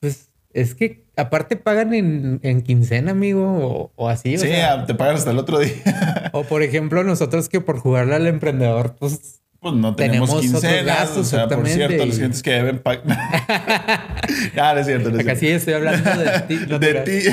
pues, 0.00 0.28
es 0.52 0.74
que 0.74 1.04
aparte 1.16 1.56
pagan 1.56 1.92
en, 1.94 2.40
en 2.42 2.62
quincena, 2.62 3.10
amigo, 3.12 3.44
o, 3.44 3.92
o 3.96 4.08
así. 4.08 4.36
o 4.36 4.38
Sí, 4.38 4.46
sea, 4.48 4.86
te 4.86 4.94
pagan 4.94 5.16
hasta 5.16 5.30
el 5.32 5.38
otro 5.38 5.58
día. 5.58 5.72
o 6.32 6.44
por 6.44 6.62
ejemplo, 6.62 7.02
nosotros 7.04 7.48
que 7.48 7.60
por 7.60 7.78
jugarle 7.78 8.14
al 8.14 8.26
emprendedor, 8.26 8.96
pues 8.98 9.40
Pues 9.60 9.74
no 9.74 9.94
tenemos, 9.94 10.30
Tenemos 10.30 10.60
quincenas. 10.60 10.84
gastos, 10.86 11.18
o 11.18 11.24
sea, 11.24 11.46
por 11.48 11.68
cierto, 11.68 12.04
los 12.06 12.14
y- 12.14 12.18
clientes 12.18 12.42
que 12.42 12.50
deben 12.52 12.78
pagar. 12.78 13.02
ah, 14.58 14.72
no 14.74 14.80
es 14.80 14.86
cierto. 14.86 15.10
No 15.10 15.18
es 15.20 15.26
acá 15.26 15.36
sí 15.36 15.48
estoy 15.48 15.74
hablando 15.74 16.10
de 16.10 16.40
ti. 16.48 16.58
no 16.68 16.78
de 16.78 16.94
ti. 16.94 17.28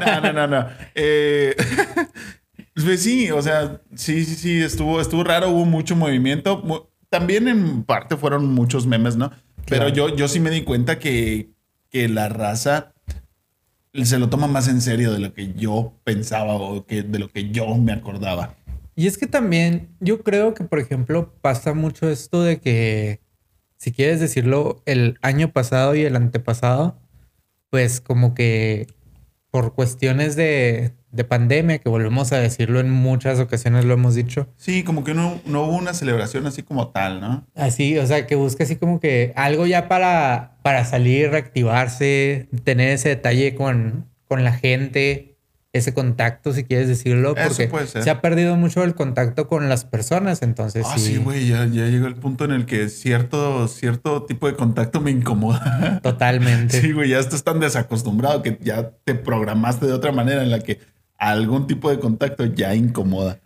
No, 0.00 0.20
no, 0.20 0.32
no, 0.32 0.46
no. 0.46 0.68
Eh, 0.94 1.54
pues 2.82 3.02
sí, 3.02 3.30
o 3.30 3.40
sea, 3.42 3.80
sí, 3.94 4.24
sí, 4.24 4.34
sí, 4.34 4.62
estuvo, 4.62 5.00
estuvo 5.00 5.22
raro, 5.24 5.50
hubo 5.50 5.64
mucho 5.64 5.94
movimiento. 5.96 6.90
También 7.08 7.46
en 7.46 7.84
parte 7.84 8.16
fueron 8.16 8.52
muchos 8.52 8.86
memes, 8.86 9.16
¿no? 9.16 9.30
Pero 9.66 9.86
Claro. 9.86 9.88
yo, 9.90 10.16
yo 10.16 10.28
sí 10.28 10.40
me 10.40 10.50
di 10.50 10.62
cuenta 10.62 10.98
que, 10.98 11.50
que 11.90 12.08
la 12.08 12.28
raza 12.28 12.92
se 14.02 14.18
lo 14.18 14.28
toma 14.28 14.48
más 14.48 14.66
en 14.68 14.80
serio 14.80 15.12
de 15.12 15.20
lo 15.20 15.32
que 15.32 15.54
yo 15.54 15.94
pensaba 16.02 16.54
o 16.54 16.84
que 16.84 17.02
de 17.02 17.18
lo 17.20 17.28
que 17.30 17.50
yo 17.50 17.76
me 17.76 17.92
acordaba. 17.92 18.56
Y 18.96 19.06
es 19.06 19.18
que 19.18 19.26
también 19.26 19.88
yo 20.00 20.22
creo 20.22 20.54
que, 20.54 20.64
por 20.64 20.80
ejemplo, 20.80 21.32
pasa 21.40 21.74
mucho 21.74 22.08
esto 22.08 22.42
de 22.42 22.58
que, 22.60 23.20
si 23.76 23.92
quieres 23.92 24.18
decirlo, 24.20 24.82
el 24.86 25.18
año 25.22 25.52
pasado 25.52 25.94
y 25.94 26.02
el 26.02 26.16
antepasado, 26.16 26.98
pues 27.70 28.00
como 28.00 28.34
que 28.34 28.86
por 29.50 29.74
cuestiones 29.74 30.34
de, 30.36 30.92
de 31.14 31.24
pandemia, 31.24 31.78
que 31.78 31.88
volvemos 31.88 32.32
a 32.32 32.38
decirlo 32.38 32.80
en 32.80 32.90
muchas 32.90 33.38
ocasiones, 33.38 33.84
lo 33.84 33.94
hemos 33.94 34.14
dicho, 34.14 34.48
Sí, 34.56 34.82
como 34.82 35.04
que 35.04 35.14
no, 35.14 35.40
no 35.46 35.62
hubo 35.64 35.76
una 35.76 35.94
celebración 35.94 36.46
así 36.46 36.62
como 36.62 36.88
tal, 36.88 37.20
¿no? 37.20 37.46
Así, 37.54 37.96
o 37.98 38.06
sea, 38.06 38.26
que 38.26 38.34
busca 38.34 38.64
así 38.64 38.76
como 38.76 38.98
que 39.00 39.32
algo 39.36 39.66
ya 39.66 39.88
para, 39.88 40.56
para 40.62 40.84
salir, 40.84 41.30
reactivarse, 41.30 42.48
tener 42.64 42.90
ese 42.90 43.10
detalle 43.10 43.54
con, 43.54 44.06
con 44.28 44.44
la 44.44 44.52
gente, 44.52 45.30
ese 45.72 45.92
contacto, 45.92 46.52
si 46.52 46.62
quieres 46.62 46.86
decirlo, 46.86 47.34
porque 47.34 47.68
se 47.86 48.08
ha 48.08 48.20
perdido 48.20 48.54
mucho 48.54 48.84
el 48.84 48.94
contacto 48.94 49.48
con 49.48 49.68
las 49.68 49.84
personas, 49.84 50.42
entonces 50.42 50.86
Ah, 50.88 50.96
sí, 50.98 51.16
güey, 51.16 51.48
ya, 51.48 51.66
ya 51.66 51.86
llegó 51.86 52.06
el 52.06 52.14
punto 52.14 52.44
en 52.44 52.52
el 52.52 52.64
que 52.64 52.88
cierto, 52.88 53.66
cierto 53.66 54.22
tipo 54.22 54.46
de 54.46 54.54
contacto 54.54 55.00
me 55.00 55.10
incomoda. 55.10 55.98
totalmente. 56.02 56.80
Sí, 56.84 56.92
güey, 56.92 57.08
ya 57.10 57.18
estás 57.18 57.42
tan 57.42 57.58
desacostumbrado 57.58 58.40
que 58.42 58.56
ya 58.62 58.92
te 59.04 59.16
programaste 59.16 59.86
de 59.86 59.92
otra 59.92 60.12
manera 60.12 60.42
en 60.44 60.50
la 60.52 60.60
que 60.60 60.78
algún 61.18 61.66
tipo 61.66 61.90
de 61.90 61.98
contacto 61.98 62.44
ya 62.44 62.74
incomoda. 62.74 63.38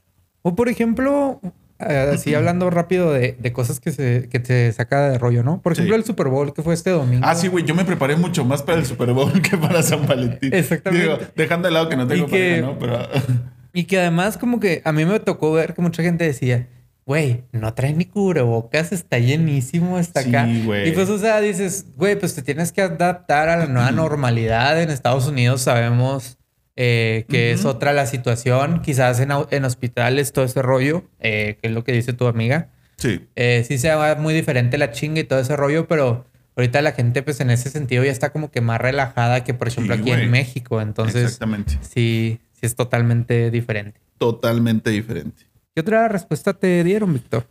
O 0.42 0.54
por 0.54 0.68
ejemplo, 0.68 1.40
eh, 1.78 2.10
así 2.14 2.34
hablando 2.34 2.70
rápido 2.70 3.12
de, 3.12 3.36
de 3.38 3.52
cosas 3.52 3.80
que 3.80 3.90
se, 3.92 4.28
que 4.30 4.38
te 4.40 4.72
saca 4.72 5.10
de 5.10 5.18
rollo, 5.18 5.42
¿no? 5.42 5.60
Por 5.60 5.72
ejemplo, 5.72 5.94
Sí. 5.94 5.98
el 6.00 6.04
Super 6.06 6.28
Bowl 6.28 6.52
que 6.54 6.62
fue 6.62 6.74
este 6.74 6.90
domingo. 6.90 7.24
Ah, 7.26 7.34
sí, 7.34 7.48
güey, 7.48 7.64
yo 7.64 7.74
me 7.74 7.84
preparé 7.84 8.16
mucho 8.16 8.44
más 8.44 8.62
para 8.62 8.78
el 8.78 8.86
Super 8.86 9.12
Bowl 9.12 9.32
que 9.42 9.56
para 9.56 9.82
San 9.82 10.06
Valentín. 10.06 10.52
Exactamente. 10.54 11.04
Digo, 11.06 11.18
dejando 11.36 11.68
de 11.68 11.74
lado 11.74 11.88
que 11.88 11.96
no 11.96 12.06
tengo 12.06 12.26
Y 12.26 12.30
que- 12.30 12.62
pareja, 12.62 12.66
¿no? 12.66 12.78
Pero 12.78 12.98
Y 13.74 13.84
que 13.84 13.98
además 14.00 14.38
como 14.38 14.58
que 14.60 14.80
a 14.84 14.92
mí 14.92 15.04
me 15.04 15.20
tocó 15.20 15.52
ver 15.52 15.74
que 15.74 15.82
mucha 15.82 16.02
gente 16.02 16.24
decía, 16.24 16.66
güey, 17.06 17.44
no 17.52 17.74
trae 17.74 17.92
ni 17.92 18.06
cubrebocas, 18.06 18.92
está 18.92 19.18
llenísimo, 19.18 19.98
está 19.98 20.22
Sí, 20.22 20.30
acá. 20.30 20.48
Y 20.48 20.90
pues, 20.92 21.08
o 21.10 21.18
sea, 21.18 21.40
dices, 21.40 21.86
güey, 21.96 22.18
pues 22.18 22.34
te 22.34 22.42
tienes 22.42 22.72
que 22.72 22.80
adaptar 22.82 23.48
a 23.50 23.56
la 23.56 23.66
nueva 23.66 23.90
normalidad. 23.92 24.80
En 24.82 24.90
Estados 24.90 25.28
Unidos 25.28 25.60
sabemos 25.62 26.38
eh, 26.80 27.24
que 27.28 27.50
es 27.50 27.64
otra 27.64 27.92
la 27.92 28.06
situación. 28.06 28.80
Quizás 28.82 29.18
en, 29.18 29.30
en 29.50 29.64
hospitales 29.64 30.32
todo 30.32 30.44
ese 30.44 30.62
rollo, 30.62 31.04
eh, 31.18 31.58
que 31.60 31.68
es 31.68 31.74
lo 31.74 31.82
que 31.82 31.90
dice 31.92 32.12
tu 32.12 32.26
amiga. 32.28 32.70
sí. 32.96 33.26
Eh, 33.36 33.64
sí 33.66 33.78
se 33.78 33.92
va 33.94 34.14
muy 34.14 34.32
diferente 34.32 34.78
la 34.78 34.92
chinga 34.92 35.20
y 35.20 35.24
todo 35.24 35.40
ese 35.40 35.56
rollo, 35.56 35.88
pero 35.88 36.24
ahorita 36.56 36.80
la 36.80 36.92
gente, 36.92 37.22
pues 37.22 37.40
en 37.40 37.50
ese 37.50 37.68
sentido, 37.70 38.04
ya 38.04 38.12
está 38.12 38.30
como 38.30 38.50
que 38.52 38.60
más 38.60 38.80
relajada 38.80 39.42
que, 39.44 39.54
por 39.54 39.66
ejemplo, 39.68 39.94
Sí, 39.94 40.00
aquí 40.02 40.10
güey. 40.10 40.22
en 40.24 40.30
México. 40.30 40.80
Entonces, 40.80 41.24
Exactamente. 41.24 41.78
sí, 41.82 42.38
sí 42.52 42.60
es 42.62 42.76
totalmente 42.76 43.50
diferente. 43.50 44.00
Totalmente 44.18 44.90
diferente. 44.90 45.44
¿Qué 45.74 45.80
otra 45.80 46.06
respuesta 46.08 46.54
te 46.54 46.82
dieron, 46.84 47.12
Víctor? 47.12 47.44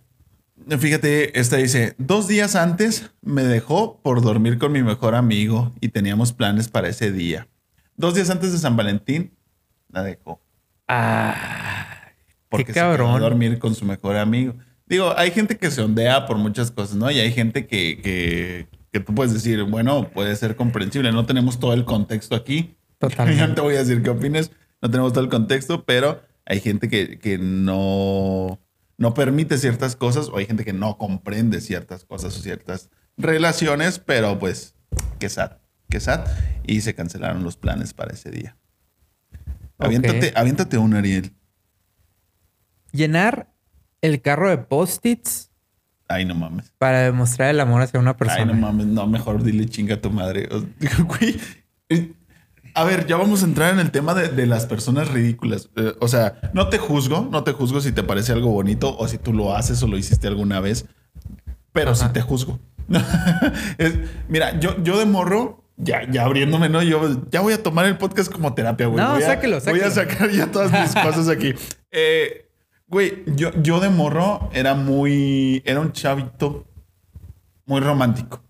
Fíjate, 0.80 1.40
esta 1.40 1.58
dice, 1.58 1.94
dos 1.98 2.28
días 2.28 2.56
antes 2.56 3.12
me 3.22 3.44
dejó 3.44 4.00
por 4.02 4.22
dormir 4.22 4.58
con 4.58 4.72
mi 4.72 4.84
mejor 4.84 5.16
amigo 5.16 5.72
y 5.82 5.90
teníamos 5.90 6.34
planes 6.34 6.68
para 6.68 6.90
ese 6.90 7.12
día. 7.12 7.48
Dos 7.98 8.16
días 8.16 8.30
antes 8.30 8.52
de 8.52 8.60
San 8.60 8.78
Valentín, 8.78 9.34
la 9.90 10.04
dejó. 10.04 10.40
Ah, 10.88 12.12
Porque 12.50 12.66
qué 12.66 12.74
se 12.74 12.80
quedó 12.80 12.86
a 12.94 12.98
cabrón. 12.98 13.20
dormir 13.20 13.60
con 13.60 13.76
su 13.76 13.86
mejor 13.86 14.16
amigo. 14.16 14.56
Digo, 14.86 15.14
hay 15.18 15.32
gente 15.32 15.58
que 15.58 15.70
se 15.72 15.82
ondea 15.82 16.26
por 16.26 16.38
muchas 16.38 16.72
cosas, 16.72 16.96
¿no? 16.96 17.12
Y 17.12 17.20
hay 17.20 17.32
gente 17.34 17.68
que, 17.68 18.00
que, 18.02 18.68
que 18.92 19.00
tú 19.00 19.14
puedes 19.14 19.34
decir, 19.34 19.64
bueno, 19.64 20.10
puede 20.10 20.36
ser 20.36 20.56
comprensible. 20.56 21.12
No 21.12 21.26
tenemos 21.26 21.60
todo 21.60 21.74
el 21.74 21.84
contexto 21.86 22.36
aquí. 22.36 22.78
Totalmente. 23.00 23.48
No 23.48 23.56
te 23.56 23.62
voy 23.62 23.76
a 23.76 23.80
decir 23.80 24.02
qué 24.02 24.12
opinas. 24.12 24.52
No 24.82 24.90
tenemos 24.90 25.12
todo 25.12 25.24
el 25.24 25.30
contexto, 25.30 25.84
pero 25.84 26.22
hay 26.46 26.62
gente 26.62 26.88
que, 26.88 27.20
que 27.20 27.38
no, 27.38 28.60
no 28.98 29.14
permite 29.14 29.58
ciertas 29.58 29.96
cosas 29.96 30.30
o 30.30 30.38
hay 30.38 30.46
gente 30.46 30.64
que 30.64 30.74
no 30.74 30.98
comprende 30.98 31.60
ciertas 31.62 32.06
cosas 32.06 32.38
o 32.38 32.42
ciertas 32.42 32.90
relaciones, 33.18 34.00
pero 34.00 34.38
pues, 34.40 34.76
qué 35.20 35.30
sad, 35.30 35.54
qué 35.90 36.00
sad. 36.00 36.26
Y 36.66 36.82
se 36.82 36.94
cancelaron 36.96 37.44
los 37.44 37.58
planes 37.58 37.94
para 37.94 38.14
ese 38.14 38.30
día. 38.32 38.58
Aviéntate, 39.80 40.34
aviéntate 40.36 40.78
un 40.78 40.94
Ariel. 40.96 41.34
Llenar 42.92 43.54
el 44.02 44.22
carro 44.22 44.50
de 44.50 44.58
post-its 44.58 45.52
Ay, 46.08 46.26
no 46.26 46.36
mames. 46.36 46.74
para 46.78 47.02
demostrar 47.02 47.50
el 47.50 47.60
amor 47.60 47.82
hacia 47.82 48.00
una 48.00 48.16
persona. 48.16 48.42
Ay, 48.42 48.48
no 48.48 48.54
mames, 48.54 48.88
no, 48.88 49.06
mejor 49.08 49.44
dile 49.44 49.66
chinga 49.68 49.96
a 49.96 50.02
tu 50.02 50.10
madre. 50.10 50.48
Eh, 51.90 52.14
a 52.74 52.84
ver, 52.84 53.08
ya 53.08 53.16
vamos 53.16 53.44
a 53.44 53.46
entrar 53.46 53.74
en 53.74 53.80
el 53.80 53.92
tema 53.92 54.14
de, 54.14 54.28
de 54.28 54.46
las 54.46 54.66
personas 54.66 55.08
ridículas. 55.10 55.70
Eh, 55.78 55.94
o 56.02 56.08
sea, 56.10 56.40
no 56.54 56.68
te 56.68 56.78
juzgo, 56.78 57.30
no 57.32 57.46
te 57.46 57.54
juzgo 57.54 57.80
si 57.80 57.94
te 57.94 58.04
parece 58.04 58.34
algo 58.34 58.52
bonito 58.52 58.96
o 58.98 59.08
si 59.08 59.18
tú 59.18 59.32
lo 59.34 59.56
haces 59.56 59.82
o 59.84 59.88
lo 59.88 59.98
hiciste 59.98 60.28
alguna 60.28 60.60
vez, 60.60 60.86
pero 61.72 61.96
sí 61.96 62.04
Ajá. 62.04 62.12
te 62.14 62.22
juzgo. 62.22 62.60
Es- 63.78 63.98
mira, 64.28 64.60
yo, 64.60 64.84
yo 64.84 65.00
de 65.00 65.06
morro, 65.06 65.64
ya, 65.78 66.10
ya 66.12 66.26
abriéndome, 66.26 66.70
¿no? 66.70 66.82
Yo 66.84 67.22
ya 67.32 67.42
voy 67.42 67.54
a 67.54 67.62
tomar 67.64 67.86
el 67.86 67.98
podcast 67.98 68.32
como 68.32 68.54
terapia, 68.54 68.88
güey. 68.88 69.04
No, 69.04 69.14
Voy 69.14 69.24
a- 69.24 69.26
sáquelo, 69.26 69.60
Voy 69.66 69.80
a 69.82 69.90
sáquelo. 69.92 70.12
sacar 70.12 70.30
ya 70.32 70.52
todas 70.52 70.72
mis 70.72 70.94
cosas 71.04 71.30
aquí. 71.30 71.54
Eh, 71.92 72.50
güey, 72.88 73.24
yo, 73.36 73.52
yo 73.62 73.80
de 73.80 73.90
morro 73.90 74.50
era 74.54 74.74
muy, 74.76 75.62
era 75.66 75.80
un 75.80 75.92
chavito 75.92 76.66
muy 77.66 77.80
romántico. 77.82 78.42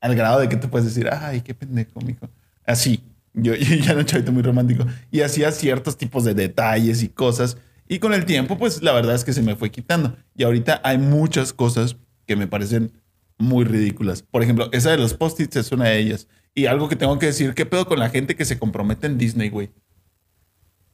Al 0.00 0.14
grado 0.14 0.40
de 0.40 0.48
que 0.48 0.56
te 0.56 0.68
puedes 0.68 0.86
decir, 0.86 1.08
ay, 1.12 1.40
qué 1.42 1.54
pendejo, 1.54 2.00
mijo. 2.00 2.28
Así. 2.64 3.02
Yo, 3.34 3.54
yo 3.56 3.76
ya 3.76 3.92
era 3.92 4.00
un 4.00 4.06
chavito 4.06 4.32
muy 4.32 4.42
romántico. 4.42 4.86
Y 5.10 5.20
hacía 5.20 5.52
ciertos 5.52 5.96
tipos 5.96 6.24
de 6.24 6.34
detalles 6.34 7.02
y 7.02 7.08
cosas. 7.08 7.56
Y 7.88 7.98
con 7.98 8.14
el 8.14 8.24
tiempo, 8.24 8.56
pues 8.56 8.82
la 8.82 8.92
verdad 8.92 9.14
es 9.16 9.24
que 9.24 9.32
se 9.32 9.42
me 9.42 9.56
fue 9.56 9.70
quitando. 9.70 10.16
Y 10.36 10.44
ahorita 10.44 10.80
hay 10.84 10.98
muchas 10.98 11.52
cosas 11.52 11.96
que 12.26 12.36
me 12.36 12.46
parecen 12.46 12.92
muy 13.38 13.64
ridículas. 13.64 14.22
Por 14.22 14.42
ejemplo, 14.42 14.68
esa 14.72 14.90
de 14.90 14.98
los 14.98 15.14
post-its 15.14 15.56
es 15.56 15.72
una 15.72 15.86
de 15.86 15.98
ellas. 15.98 16.28
Y 16.54 16.66
algo 16.66 16.88
que 16.88 16.96
tengo 16.96 17.18
que 17.18 17.26
decir, 17.26 17.54
¿qué 17.54 17.64
pedo 17.66 17.86
con 17.86 17.98
la 17.98 18.10
gente 18.10 18.34
que 18.36 18.44
se 18.44 18.58
compromete 18.58 19.06
en 19.06 19.18
Disney, 19.18 19.48
güey? 19.50 19.70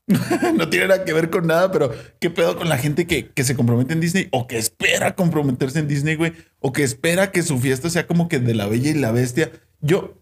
no 0.57 0.69
tiene 0.69 0.87
nada 0.87 1.05
que 1.05 1.13
ver 1.13 1.31
con 1.31 1.47
nada, 1.49 1.73
pero 1.73 1.93
¿qué 2.21 2.31
pedo 2.31 2.57
con 2.57 2.69
la 2.69 2.79
gente 2.79 3.07
que, 3.09 3.29
que 3.31 3.43
se 3.43 3.57
compromete 3.57 3.93
en 3.93 4.01
Disney 4.01 4.29
o 4.31 4.47
que 4.47 4.57
espera 4.57 5.17
comprometerse 5.17 5.81
en 5.81 5.89
Disney, 5.89 6.15
güey? 6.15 6.33
O 6.61 6.73
que 6.73 6.85
espera 6.85 7.33
que 7.33 7.43
su 7.43 7.59
fiesta 7.59 7.91
sea 7.91 8.07
como 8.07 8.29
que 8.29 8.39
de 8.39 8.55
la 8.55 8.67
bella 8.69 8.91
y 8.91 8.95
la 8.95 9.11
bestia. 9.11 9.51
Yo, 9.81 10.15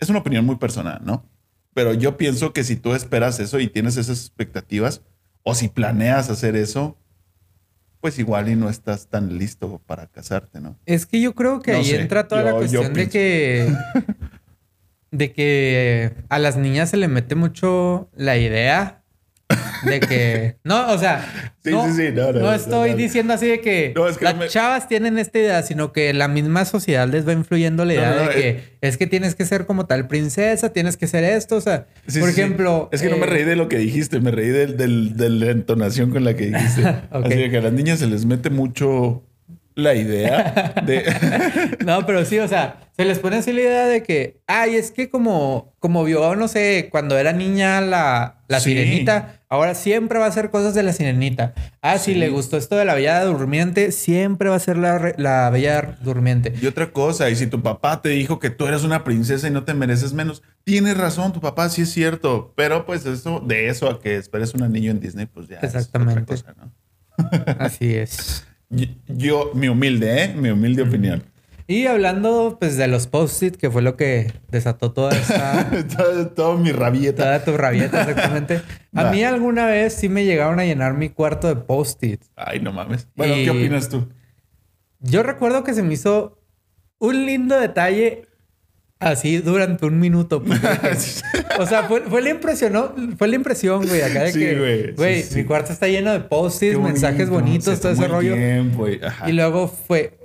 es 0.00 0.10
una 0.10 0.18
opinión 0.18 0.44
muy 0.44 0.56
personal, 0.56 1.00
¿no? 1.04 1.24
Pero 1.72 1.94
yo 1.94 2.18
pienso 2.18 2.52
que 2.52 2.64
si 2.64 2.76
tú 2.76 2.94
esperas 2.94 3.40
eso 3.40 3.58
y 3.58 3.68
tienes 3.68 3.96
esas 3.96 4.18
expectativas, 4.20 5.00
o 5.42 5.54
si 5.54 5.68
planeas 5.68 6.28
hacer 6.28 6.54
eso, 6.54 6.98
pues 8.00 8.18
igual 8.18 8.50
y 8.50 8.56
no 8.56 8.68
estás 8.68 9.08
tan 9.08 9.38
listo 9.38 9.80
para 9.86 10.08
casarte, 10.08 10.60
¿no? 10.60 10.76
Es 10.84 11.06
que 11.06 11.20
yo 11.22 11.34
creo 11.34 11.60
que 11.62 11.72
No 11.72 11.78
ahí 11.78 11.84
sé, 11.86 12.00
entra 12.02 12.28
toda 12.28 12.42
yo- 12.42 12.46
la 12.48 12.52
cuestión 12.54 12.92
de 12.92 13.08
que. 13.08 13.74
de 15.12 15.32
que 15.32 16.12
a 16.28 16.38
las 16.40 16.56
niñas 16.56 16.90
se 16.90 16.96
le 16.96 17.06
mete 17.06 17.36
mucho 17.36 18.10
la 18.16 18.36
idea 18.36 18.98
de 19.84 20.00
que. 20.00 20.56
No, 20.64 20.90
o 20.92 20.98
sea. 20.98 21.52
Sí, 21.62 21.70
no, 21.70 21.86
sí, 21.86 21.92
sí, 21.92 22.12
no, 22.14 22.32
no, 22.32 22.40
no, 22.40 22.52
estoy 22.54 22.94
diciendo 22.94 23.34
así 23.34 23.46
de 23.46 23.60
que, 23.60 23.92
No, 23.94 24.08
es 24.08 24.16
que 24.18 24.24
las 24.24 24.36
me- 24.36 24.48
chavas 24.48 24.88
tienen 24.88 25.18
esta 25.18 25.38
idea, 25.38 25.62
sino 25.62 25.92
que 25.92 26.12
la 26.14 26.26
misma 26.28 26.64
sociedad 26.64 27.06
les 27.08 27.26
va 27.28 27.32
influyendo 27.32 27.84
la 27.84 27.94
idea 27.94 28.12
de 28.14 28.28
que 28.30 28.78
es 28.80 28.96
que 28.96 29.06
tienes 29.06 29.34
que 29.34 29.44
ser 29.44 29.66
como 29.66 29.86
tal 29.86 30.08
princesa, 30.08 30.72
tienes 30.72 30.96
que 30.96 31.06
ser 31.06 31.22
esto. 31.24 31.56
O 31.56 31.60
sea, 31.60 31.86
por 32.18 32.28
ejemplo. 32.28 32.88
Es 32.92 33.02
que 33.02 33.10
no 33.10 33.16
me 33.18 33.26
eh, 33.26 33.30
reí 33.30 33.44
de 33.44 33.56
lo 33.56 33.68
que 33.68 33.76
dijiste, 33.78 34.18
me 34.20 34.30
reí 34.30 34.48
del- 34.48 34.76
del- 34.76 35.16
de 35.16 35.28
la 35.30 35.50
entonación 35.50 36.10
con 36.10 36.24
la 36.24 36.34
que 36.34 36.46
dijiste. 36.46 36.82
Así 37.10 37.34
de 37.34 37.50
que 37.50 37.58
a 37.58 37.62
las 37.62 37.72
niñas 37.72 37.98
se 37.98 38.06
les 38.06 38.24
mete 38.24 38.48
mucho 38.50 39.22
la 39.74 39.94
idea 39.94 40.74
de... 40.84 41.76
No, 41.84 42.04
pero 42.06 42.24
sí, 42.24 42.38
o 42.38 42.48
sea, 42.48 42.80
se 42.96 43.04
les 43.04 43.18
pone 43.18 43.36
así 43.36 43.52
la 43.52 43.60
idea 43.60 43.86
de 43.86 44.02
que, 44.02 44.40
ay, 44.46 44.76
es 44.76 44.90
que 44.90 45.08
como, 45.10 45.74
como 45.78 46.04
vio, 46.04 46.36
no 46.36 46.48
sé, 46.48 46.88
cuando 46.90 47.18
era 47.18 47.32
niña 47.32 47.80
la, 47.80 48.42
la 48.48 48.60
Sí. 48.60 48.70
sirenita, 48.70 49.40
ahora 49.48 49.74
siempre 49.74 50.18
va 50.18 50.26
a 50.26 50.28
hacer 50.28 50.50
cosas 50.50 50.74
de 50.74 50.82
la 50.82 50.92
sirenita. 50.92 51.54
Ah, 51.80 51.98
si 51.98 52.14
le 52.14 52.28
gustó 52.28 52.56
esto 52.56 52.76
de 52.76 52.84
la 52.84 52.94
bella 52.94 53.24
durmiente, 53.24 53.92
siempre 53.92 54.48
va 54.50 54.56
a 54.56 54.60
ser 54.60 54.76
la, 54.76 55.14
la 55.16 55.50
bella 55.50 55.98
durmiente. 56.02 56.52
Y 56.60 56.66
otra 56.66 56.92
cosa, 56.92 57.28
y 57.30 57.36
si 57.36 57.46
tu 57.46 57.62
papá 57.62 58.02
te 58.02 58.10
dijo 58.10 58.38
que 58.38 58.50
tú 58.50 58.66
eres 58.66 58.84
una 58.84 59.04
princesa 59.04 59.48
y 59.48 59.50
no 59.50 59.64
te 59.64 59.74
mereces 59.74 60.12
menos, 60.12 60.42
tienes 60.64 60.96
razón, 60.96 61.32
tu 61.32 61.40
papá 61.40 61.68
sí 61.70 61.82
es 61.82 61.90
cierto, 61.90 62.52
pero 62.56 62.84
pues 62.86 63.04
eso, 63.06 63.40
de 63.40 63.68
eso 63.68 63.88
a 63.88 64.00
que 64.00 64.16
esperes 64.16 64.54
un 64.54 64.62
anillo 64.62 64.90
en 64.90 65.00
Disney, 65.00 65.26
pues 65.26 65.48
ya 65.48 65.58
Exactamente. 65.60 66.34
es 66.34 66.40
otra 66.42 66.54
cosa, 66.54 66.66
¿no? 66.66 66.72
Así 67.58 67.94
es. 67.94 68.46
Yo, 69.08 69.50
mi 69.54 69.68
humilde, 69.68 70.24
¿eh? 70.24 70.34
Mi 70.34 70.50
humilde 70.50 70.82
opinión. 70.82 71.22
Y 71.66 71.86
hablando, 71.86 72.56
pues, 72.58 72.76
de 72.76 72.88
los 72.88 73.06
post-it, 73.06 73.56
que 73.56 73.70
fue 73.70 73.82
lo 73.82 73.96
que 73.96 74.32
desató 74.48 74.92
toda 74.92 75.12
esta... 75.16 75.70
todo, 75.96 76.26
todo 76.28 76.58
mi 76.58 76.72
rabieta. 76.72 77.22
Toda 77.22 77.44
tu 77.44 77.56
rabieta, 77.56 78.00
exactamente. 78.08 78.62
A 78.94 79.10
mí 79.10 79.22
alguna 79.24 79.66
vez 79.66 79.94
sí 79.94 80.08
me 80.08 80.24
llegaron 80.24 80.58
a 80.58 80.64
llenar 80.64 80.94
mi 80.94 81.08
cuarto 81.08 81.48
de 81.48 81.56
post-it. 81.56 82.22
Ay, 82.36 82.60
no 82.60 82.72
mames. 82.72 83.08
Bueno, 83.14 83.36
Y- 83.36 83.44
¿qué 83.44 83.50
opinas 83.50 83.88
tú? 83.88 84.08
Yo 85.00 85.22
recuerdo 85.22 85.64
que 85.64 85.74
se 85.74 85.82
me 85.82 85.94
hizo 85.94 86.38
un 86.98 87.26
lindo 87.26 87.58
detalle 87.58 88.28
así 89.02 89.38
durante 89.38 89.84
un 89.86 89.98
minuto. 89.98 90.42
pues, 90.42 91.22
o 91.58 91.66
sea, 91.66 91.84
fue, 91.84 92.02
fue 92.02 92.22
la 92.22 92.30
impresión, 92.30 92.72
¿no? 92.72 92.94
Fue 93.18 93.28
la 93.28 93.36
impresión, 93.36 93.86
güey, 93.86 94.02
acá 94.02 94.22
de 94.24 94.32
Sí, 94.32 94.38
que, 94.40 94.58
güey, 94.58 94.92
güey, 94.92 95.22
sí, 95.22 95.28
sí. 95.30 95.38
mi 95.40 95.44
cuarto 95.44 95.72
está 95.72 95.86
lleno 95.88 96.12
de 96.12 96.20
post-its, 96.20 96.78
mensajes 96.78 97.28
bonito, 97.30 97.70
bonitos, 97.70 97.80
todo 97.80 97.92
ese 97.92 98.08
rollo. 98.08 98.34
y- 99.26 99.32
luego 99.32 99.68
fue 99.68 100.18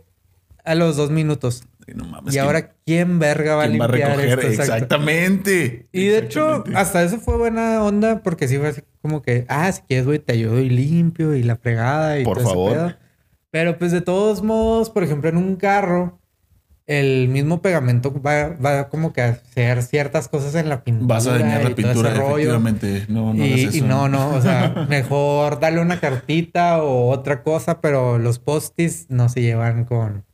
a 0.64 0.76
los 0.76 0.96
dos 0.98 1.10
minutos. 1.12 1.64
No 1.96 2.04
mames, 2.04 2.34
y 2.34 2.38
¿quién- 2.38 2.46
ahora, 2.46 2.74
¿quién 2.86 3.18
verga 3.18 3.56
va 3.56 3.64
a 3.64 3.68
quién 3.70 3.80
va 3.80 3.86
a 3.86 3.88
limpiar 3.88 4.18
recoger? 4.18 4.40
esto? 4.52 4.62
Exactamente. 4.64 5.88
Y 5.94 6.08
de 6.08 6.18
hecho, 6.20 6.64
hasta 6.76 7.02
eso 7.04 7.18
fue 7.20 7.38
buena 7.38 7.82
onda 7.84 8.22
porque 8.24 8.48
sí 8.50 8.58
fue 8.58 8.68
así 8.68 8.82
como 9.02 9.22
que, 9.22 9.46
ah, 9.48 9.72
si 9.72 9.82
quieres, 9.84 10.06
güey, 10.06 10.20
te 10.20 10.34
ayudo 10.34 10.60
y 10.60 10.70
limpio 10.70 11.34
y 11.34 11.44
la 11.44 11.56
fregada 11.56 12.20
y 12.20 12.26
Por 12.26 12.38
todo 12.40 12.44
ese 12.46 12.54
favor. 12.54 12.74
pedo. 12.74 12.94
Pero 13.52 13.78
pues 13.78 13.94
de 13.94 14.02
todos 14.02 14.44
modos, 14.44 14.90
por 14.90 15.04
ejemplo, 15.04 15.30
en 15.30 15.38
un 15.38 15.56
carro, 15.56 16.20
el 16.88 17.28
mismo 17.28 17.62
pegamento 17.62 18.14
va, 18.22 18.48
va 18.48 18.88
como 18.88 19.12
que 19.12 19.22
a 19.22 19.30
hacer 19.30 19.84
ciertas 19.84 20.30
cosas 20.30 20.56
en 20.56 20.70
la 20.70 20.86
pintura. 20.86 21.16
Vas 21.16 21.28
a 21.28 21.38
dañar 21.38 21.64
la 21.64 21.76
pintura, 21.76 22.16
efectivamente. 22.16 23.06
No, 23.10 23.34
no 23.34 23.46
y, 23.46 23.62
hagas 23.62 23.76
y 23.76 23.78
eso. 23.80 23.88
no, 23.88 24.08
no, 24.08 24.30
o 24.30 24.42
sea, 24.42 24.86
mejor 24.90 25.60
darle 25.60 25.82
una 25.82 26.00
cartita 26.00 26.82
o 26.82 27.10
otra 27.10 27.44
cosa, 27.44 27.82
pero 27.82 28.18
los 28.18 28.40
postis 28.40 29.08
no 29.10 29.28
se 29.28 29.42
llevan 29.42 29.84
con... 29.84 30.26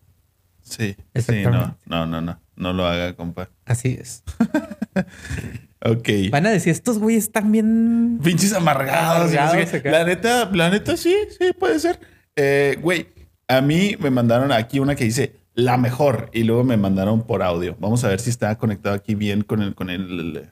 Sí, 0.61 0.95
sí, 1.15 1.43
no, 1.43 1.75
no, 1.85 2.05
no, 2.05 2.21
no. 2.21 2.39
No 2.55 2.71
lo 2.71 2.85
haga, 2.85 3.13
compa. 3.15 3.49
Así 3.65 3.97
es. 3.99 4.23
Ok. 5.85 6.07
Van 6.31 6.45
a 6.45 6.49
decir, 6.49 6.71
estos 6.71 6.97
güeyes 6.97 7.25
están 7.25 7.51
bien... 7.51 8.17
Pinches 8.23 8.53
amargados. 8.53 9.33
y 9.33 9.35
no 9.35 9.51
sé 9.51 9.57
Amargados. 9.57 9.83
La 9.83 10.05
neta, 10.05 10.49
la 10.53 10.69
neta, 10.69 10.95
sí, 10.95 11.13
sí, 11.37 11.51
puede 11.59 11.77
ser. 11.77 11.99
Eh, 12.37 12.77
güey, 12.81 13.07
a 13.49 13.59
mí 13.59 13.97
me 13.99 14.09
mandaron 14.09 14.53
aquí 14.53 14.79
una 14.79 14.95
que 14.95 15.03
dice 15.03 15.42
la 15.55 15.77
mejor 15.77 16.29
y 16.33 16.43
luego 16.43 16.63
me 16.63 16.77
mandaron 16.77 17.23
por 17.25 17.43
audio. 17.43 17.75
Vamos 17.79 18.03
a 18.03 18.09
ver 18.09 18.19
si 18.19 18.29
está 18.29 18.57
conectado 18.57 18.95
aquí 18.95 19.15
bien 19.15 19.43
con 19.43 19.61
el, 19.61 19.75
con 19.75 19.89
el, 19.89 20.49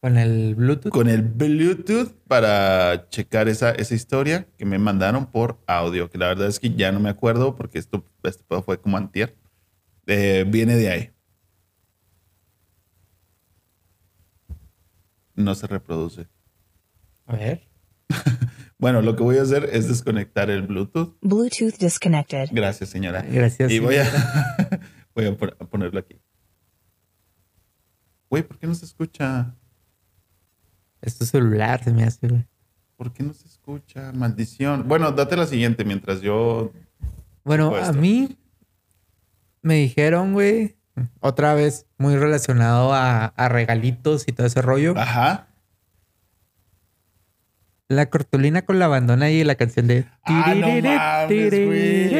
Con 0.00 0.16
el 0.16 0.54
Bluetooth. 0.54 0.92
con 0.92 1.08
el 1.08 1.22
Bluetooth 1.22 2.12
para 2.28 3.08
checar 3.08 3.48
esa, 3.48 3.70
esa 3.72 3.94
historia 3.94 4.46
que 4.56 4.64
me 4.64 4.78
mandaron 4.78 5.26
por 5.26 5.58
audio. 5.66 6.08
Que 6.08 6.18
la 6.18 6.28
verdad 6.28 6.48
es 6.48 6.60
que 6.60 6.70
ya 6.74 6.92
no 6.92 7.00
me 7.00 7.10
acuerdo 7.10 7.56
porque 7.56 7.78
esto, 7.78 8.04
esto 8.22 8.62
fue 8.62 8.80
como 8.80 8.96
antier. 8.96 9.36
Eh, 10.06 10.44
viene 10.48 10.76
de 10.76 10.90
ahí. 10.90 11.10
No 15.34 15.54
se 15.54 15.66
reproduce. 15.66 16.28
A 17.26 17.36
ver. 17.36 17.66
Bueno, 18.82 19.00
lo 19.00 19.14
que 19.14 19.22
voy 19.22 19.38
a 19.38 19.42
hacer 19.42 19.70
es 19.72 19.86
desconectar 19.86 20.50
el 20.50 20.62
Bluetooth. 20.62 21.16
Bluetooth 21.20 21.76
disconnected. 21.78 22.48
Gracias, 22.50 22.90
señora. 22.90 23.22
Gracias, 23.22 23.70
Y 23.70 23.78
voy 23.78 23.94
a, 23.96 24.04
Voy 25.14 25.26
a, 25.26 25.36
pon- 25.36 25.54
a 25.60 25.64
ponerlo 25.66 26.00
aquí. 26.00 26.20
Güey, 28.28 28.42
¿por 28.42 28.58
qué 28.58 28.66
no 28.66 28.74
se 28.74 28.84
escucha? 28.84 29.54
Es 31.00 31.16
tu 31.16 31.24
celular, 31.24 31.84
se 31.84 31.92
me 31.92 32.02
hace, 32.02 32.26
güey. 32.26 32.44
¿Por 32.96 33.12
qué 33.12 33.22
no 33.22 33.32
se 33.34 33.46
escucha? 33.46 34.10
Maldición. 34.12 34.88
Bueno, 34.88 35.12
date 35.12 35.36
la 35.36 35.46
siguiente 35.46 35.84
mientras 35.84 36.20
yo. 36.20 36.72
Bueno, 37.44 37.76
a 37.76 37.92
mí 37.92 38.36
me 39.62 39.74
dijeron, 39.76 40.32
güey, 40.32 40.76
otra 41.20 41.54
vez 41.54 41.86
muy 41.98 42.16
relacionado 42.16 42.92
a, 42.92 43.26
a 43.26 43.48
regalitos 43.48 44.24
y 44.26 44.32
todo 44.32 44.48
ese 44.48 44.60
rollo. 44.60 44.94
Ajá. 44.96 45.46
La 47.92 48.06
cortulina 48.10 48.62
con 48.62 48.78
la 48.78 48.88
bandona 48.88 49.30
y 49.30 49.44
la 49.44 49.54
canción 49.54 49.86
de... 49.86 50.04
Ah, 50.24 50.54
no 50.56 50.68
mames, 50.68 51.50
güey. 51.66 52.14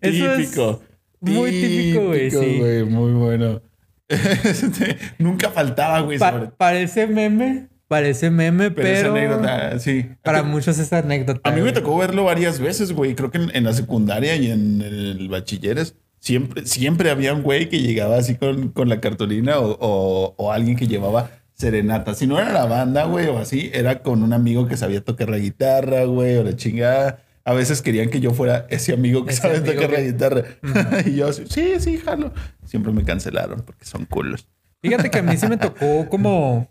Eso 0.00 0.32
es 0.32 0.50
Típico. 0.50 0.82
muy 1.20 1.50
típico, 1.50 2.06
güey, 2.06 2.30
sí. 2.30 2.58
güey, 2.58 2.84
Muy 2.84 3.12
bueno. 3.12 3.62
Este, 4.08 4.98
Nunca 5.18 5.50
faltaba, 5.50 6.00
güey. 6.00 6.18
Pa- 6.18 6.30
sobre- 6.32 6.48
parece 6.48 7.06
meme, 7.06 7.68
parece 7.88 8.30
meme, 8.30 8.70
Pero, 8.70 8.74
pero, 8.86 8.98
esa 8.98 9.08
anécdota, 9.10 9.78
sí. 9.80 10.06
para 10.22 10.42
muchos 10.44 10.78
es 10.78 10.92
anécdota. 10.92 11.40
A 11.42 11.50
mí 11.52 11.56
me 11.56 11.62
güey. 11.62 11.74
tocó 11.74 11.96
verlo 11.98 12.24
varias 12.24 12.60
veces, 12.60 12.92
güey. 12.92 13.14
Creo 13.14 13.30
que 13.30 13.38
en, 13.38 13.50
en 13.56 13.64
la 13.64 13.72
secundaria 13.72 14.36
y 14.36 14.50
en 14.50 14.80
el 14.82 15.28
bachilleres 15.28 15.96
siempre, 16.20 16.64
siempre 16.66 17.10
había 17.10 17.34
un 17.34 17.42
güey 17.42 17.68
que 17.68 17.80
llegaba 17.80 18.16
así 18.16 18.36
con, 18.36 18.68
con 18.68 18.88
la 18.88 19.00
cartulina 19.00 19.58
o, 19.58 19.76
o- 19.80 20.34
o 20.36 20.52
alguien 20.52 20.76
que 20.76 20.86
llevaba 20.86 21.30
serenata. 21.56 22.14
Si 22.14 22.26
no 22.26 22.38
era 22.38 22.52
la 22.52 22.66
banda, 22.66 23.04
güey, 23.04 23.26
o 23.28 23.38
así, 23.38 23.70
era 23.72 24.02
con 24.02 24.22
un 24.22 24.32
amigo 24.32 24.68
que 24.68 24.76
sabía 24.76 25.02
tocar 25.02 25.30
la 25.30 25.38
guitarra, 25.38 26.04
güey, 26.04 26.36
o 26.36 26.44
la 26.44 26.54
chingada. 26.54 27.22
A 27.44 27.54
veces 27.54 27.80
querían 27.80 28.10
que 28.10 28.20
yo 28.20 28.32
fuera 28.32 28.66
ese 28.70 28.92
amigo 28.92 29.24
que 29.24 29.32
Ese 29.32 29.42
sabe 29.42 29.56
amigo 29.58 29.74
tocar 29.74 29.90
la 29.92 30.00
guitarra. 30.00 30.42
y 31.06 31.14
yo, 31.16 31.28
así, 31.28 31.44
sí, 31.48 31.74
sí, 31.78 31.98
jalo. 31.98 32.32
Siempre 32.64 32.92
me 32.92 33.04
cancelaron 33.04 33.62
porque 33.62 33.84
son 33.84 34.04
culos. 34.04 34.46
Fíjate 34.82 35.10
que 35.10 35.18
a 35.18 35.22
mí 35.22 35.36
sí 35.36 35.46
me 35.48 35.56
tocó 35.56 36.06
como 36.10 36.68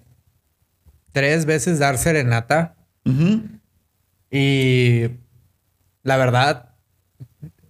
tres 1.12 1.46
veces 1.46 1.80
dar 1.80 1.98
serenata 1.98 2.76
y 4.30 5.04
la 6.04 6.18
verdad, 6.18 6.74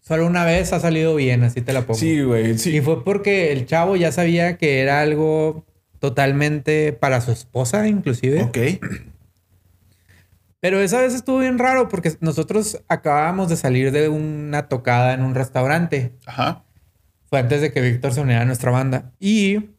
solo 0.02 0.26
una 0.26 0.46
vez 0.46 0.74
ha 0.74 0.80
salido 0.80 1.16
bien, 1.16 1.44
así 1.44 1.62
te 1.62 1.74
la 1.74 1.82
pongo. 1.82 2.00
Sí, 2.00 2.22
güey, 2.22 2.52
Y 2.52 2.58
sí. 2.58 2.82
fue 2.82 3.04
porque 3.04 3.52
el 3.52 3.66
chavo 3.66 3.96
ya 3.96 4.12
sabía 4.12 4.58
que 4.58 4.82
era 4.82 5.02
algo 5.02 5.66
totalmente 6.06 6.94
para 6.94 7.20
su 7.20 7.32
esposa, 7.32 7.88
inclusive. 7.88 8.44
Ok. 8.44 8.58
Pero 10.60 10.80
esa 10.82 11.02
vez 11.02 11.16
estuvo 11.16 11.40
bien 11.40 11.58
raro 11.58 11.90
porque 11.90 12.16
nosotros 12.20 12.80
acabábamos 12.88 13.50
de 13.50 13.58
salir 13.58 13.92
de 13.92 14.08
una 14.08 14.68
tocada 14.68 15.16
en 15.16 15.24
un 15.24 15.34
restaurante. 15.34 16.14
Ajá. 16.28 16.64
Fue 17.28 17.40
antes 17.40 17.62
de 17.62 17.72
que 17.72 17.82
Víctor 17.82 18.14
se 18.14 18.22
uniera 18.22 18.44
a 18.44 18.46
nuestra 18.46 18.70
banda. 18.70 19.14
Y 19.20 19.72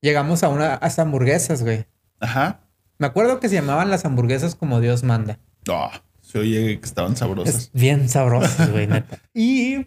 llegamos 0.00 0.42
a 0.42 0.48
una 0.48 0.74
a 0.74 1.02
hamburguesas, 1.02 1.62
güey. 1.62 1.84
Ajá. 2.18 2.60
Me 2.98 3.06
acuerdo 3.06 3.40
que 3.40 3.50
se 3.50 3.56
llamaban 3.56 3.90
las 3.90 4.06
hamburguesas 4.06 4.54
como 4.54 4.80
Dios 4.80 5.02
manda. 5.02 5.38
No, 5.66 5.90
se 6.22 6.38
oye 6.38 6.80
que 6.80 6.86
estaban 6.86 7.14
sabrosas. 7.14 7.54
Es 7.54 7.70
bien 7.74 8.08
sabrosas, 8.08 8.70
güey, 8.70 8.86
neta. 8.86 9.18
Y 9.34 9.84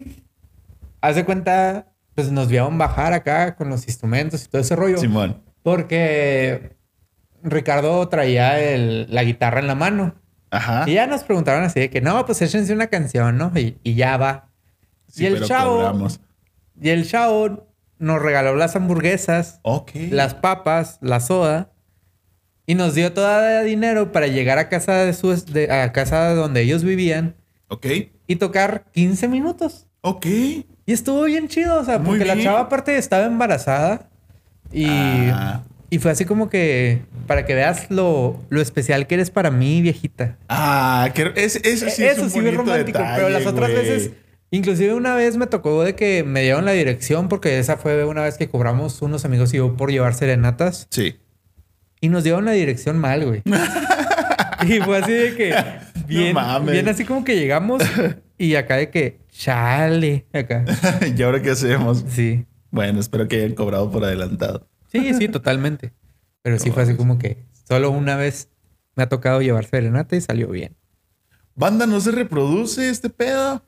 hace 1.00 1.24
cuenta, 1.24 1.88
pues 2.14 2.30
nos 2.30 2.46
vieron 2.46 2.78
bajar 2.78 3.14
acá 3.14 3.56
con 3.56 3.68
los 3.68 3.88
instrumentos 3.88 4.44
y 4.44 4.48
todo 4.48 4.62
ese 4.62 4.76
rollo. 4.76 4.98
Simón. 4.98 5.47
Porque 5.68 6.76
Ricardo 7.42 8.08
traía 8.08 8.58
el- 8.60 9.06
la 9.14 9.22
guitarra 9.24 9.60
en 9.60 9.66
la 9.66 9.74
mano. 9.74 10.14
Ajá. 10.50 10.84
Y 10.88 10.94
ya 10.94 11.06
nos 11.06 11.24
preguntaron 11.24 11.62
así 11.64 11.78
de 11.80 11.90
que 11.90 12.00
no, 12.00 12.24
pues 12.26 12.40
échense 12.42 12.72
una 12.72 12.86
canción, 12.88 13.36
¿no? 13.36 13.52
Y, 13.54 13.76
y 13.82 13.94
ya 13.94 14.16
va. 14.16 14.50
Sí, 15.08 15.24
y 15.24 15.26
el 15.26 15.44
chavo, 15.44 15.76
cobramos. 15.76 16.20
y 16.80 16.88
el 16.90 17.06
chavo 17.06 17.66
nos 17.98 18.22
regaló 18.22 18.54
las 18.56 18.76
hamburguesas, 18.76 19.60
las 20.10 20.34
papas, 20.34 20.98
la 21.00 21.20
soda 21.20 21.72
y 22.66 22.74
nos 22.74 22.94
dio 22.94 23.12
todo 23.12 23.62
dinero 23.64 24.12
para 24.12 24.26
llegar 24.26 24.58
a 24.58 24.68
casa 24.68 25.04
de 25.04 25.12
su 25.14 25.34
de- 25.52 25.70
a 25.70 25.92
casa 25.92 26.34
donde 26.34 26.62
ellos 26.62 26.84
vivían 26.84 27.34
Ok. 27.68 27.86
y 28.26 28.36
tocar 28.36 28.84
15 28.92 29.28
minutos. 29.28 29.86
Ok. 30.02 30.26
Y 30.26 30.66
estuvo 30.86 31.24
bien 31.24 31.48
chido, 31.48 31.80
o 31.80 31.84
sea, 31.84 31.98
Muy 31.98 32.18
porque 32.18 32.24
la 32.24 32.42
chava 32.42 32.60
aparte 32.60 32.96
estaba 32.96 33.24
embarazada 33.26 34.08
y, 34.72 34.86
Ah. 34.86 35.62
y 35.90 35.98
fue 35.98 36.10
así 36.10 36.24
como 36.24 36.48
que 36.50 37.02
para 37.26 37.44
que 37.46 37.54
veas 37.54 37.90
lo, 37.90 38.42
lo 38.50 38.60
especial 38.60 39.06
que 39.06 39.14
eres 39.16 39.30
para 39.30 39.50
mí, 39.50 39.82
viejita. 39.82 40.36
Ah, 40.48 41.10
que 41.14 41.32
es, 41.36 41.56
eso 41.56 41.88
sí 41.90 42.04
es 42.04 42.12
Eso 42.18 42.22
un 42.24 42.30
sí 42.30 42.38
es 42.38 42.54
romántico, 42.54 42.98
detalle, 42.98 43.16
pero 43.16 43.28
las 43.28 43.46
otras 43.46 43.70
güey. 43.70 43.82
veces, 43.82 44.10
inclusive 44.50 44.94
una 44.94 45.14
vez 45.14 45.36
me 45.36 45.46
tocó 45.46 45.82
de 45.84 45.94
que 45.94 46.24
me 46.24 46.42
dieron 46.42 46.64
la 46.64 46.72
dirección 46.72 47.28
porque 47.28 47.58
esa 47.58 47.76
fue 47.76 48.04
una 48.04 48.22
vez 48.22 48.36
que 48.38 48.48
cobramos 48.48 49.02
unos 49.02 49.24
amigos 49.24 49.52
y 49.54 49.58
yo 49.58 49.76
por 49.76 49.90
llevar 49.90 50.14
serenatas 50.14 50.86
Sí. 50.90 51.16
y 52.00 52.08
nos 52.08 52.24
dieron 52.24 52.44
la 52.44 52.52
dirección 52.52 52.98
mal, 52.98 53.24
güey. 53.26 53.42
y 54.66 54.80
fue 54.80 54.98
así 54.98 55.12
de 55.12 55.34
que 55.36 55.54
bien, 56.06 56.34
mames. 56.34 56.72
bien 56.72 56.88
así 56.88 57.04
como 57.04 57.24
que 57.24 57.36
llegamos 57.36 57.82
y 58.38 58.54
acá 58.54 58.76
de 58.76 58.90
que 58.90 59.18
chale, 59.30 60.24
acá. 60.32 60.64
¿Y 61.16 61.22
ahora 61.22 61.40
qué 61.42 61.50
hacemos? 61.50 62.04
Sí. 62.08 62.44
Bueno, 62.70 63.00
espero 63.00 63.28
que 63.28 63.36
hayan 63.36 63.54
cobrado 63.54 63.90
por 63.90 64.04
adelantado. 64.04 64.68
Sí, 64.92 65.14
sí, 65.14 65.28
totalmente. 65.28 65.92
Pero 66.42 66.58
sí 66.58 66.70
fue 66.70 66.82
así 66.82 66.94
como 66.96 67.18
que 67.18 67.44
solo 67.66 67.90
una 67.90 68.16
vez 68.16 68.48
me 68.94 69.02
ha 69.04 69.08
tocado 69.08 69.40
llevar 69.42 69.64
serenata 69.66 70.16
y 70.16 70.20
salió 70.20 70.48
bien. 70.48 70.76
Banda, 71.54 71.86
no 71.86 72.00
se 72.00 72.10
reproduce 72.12 72.88
este 72.88 73.10
pedo. 73.10 73.62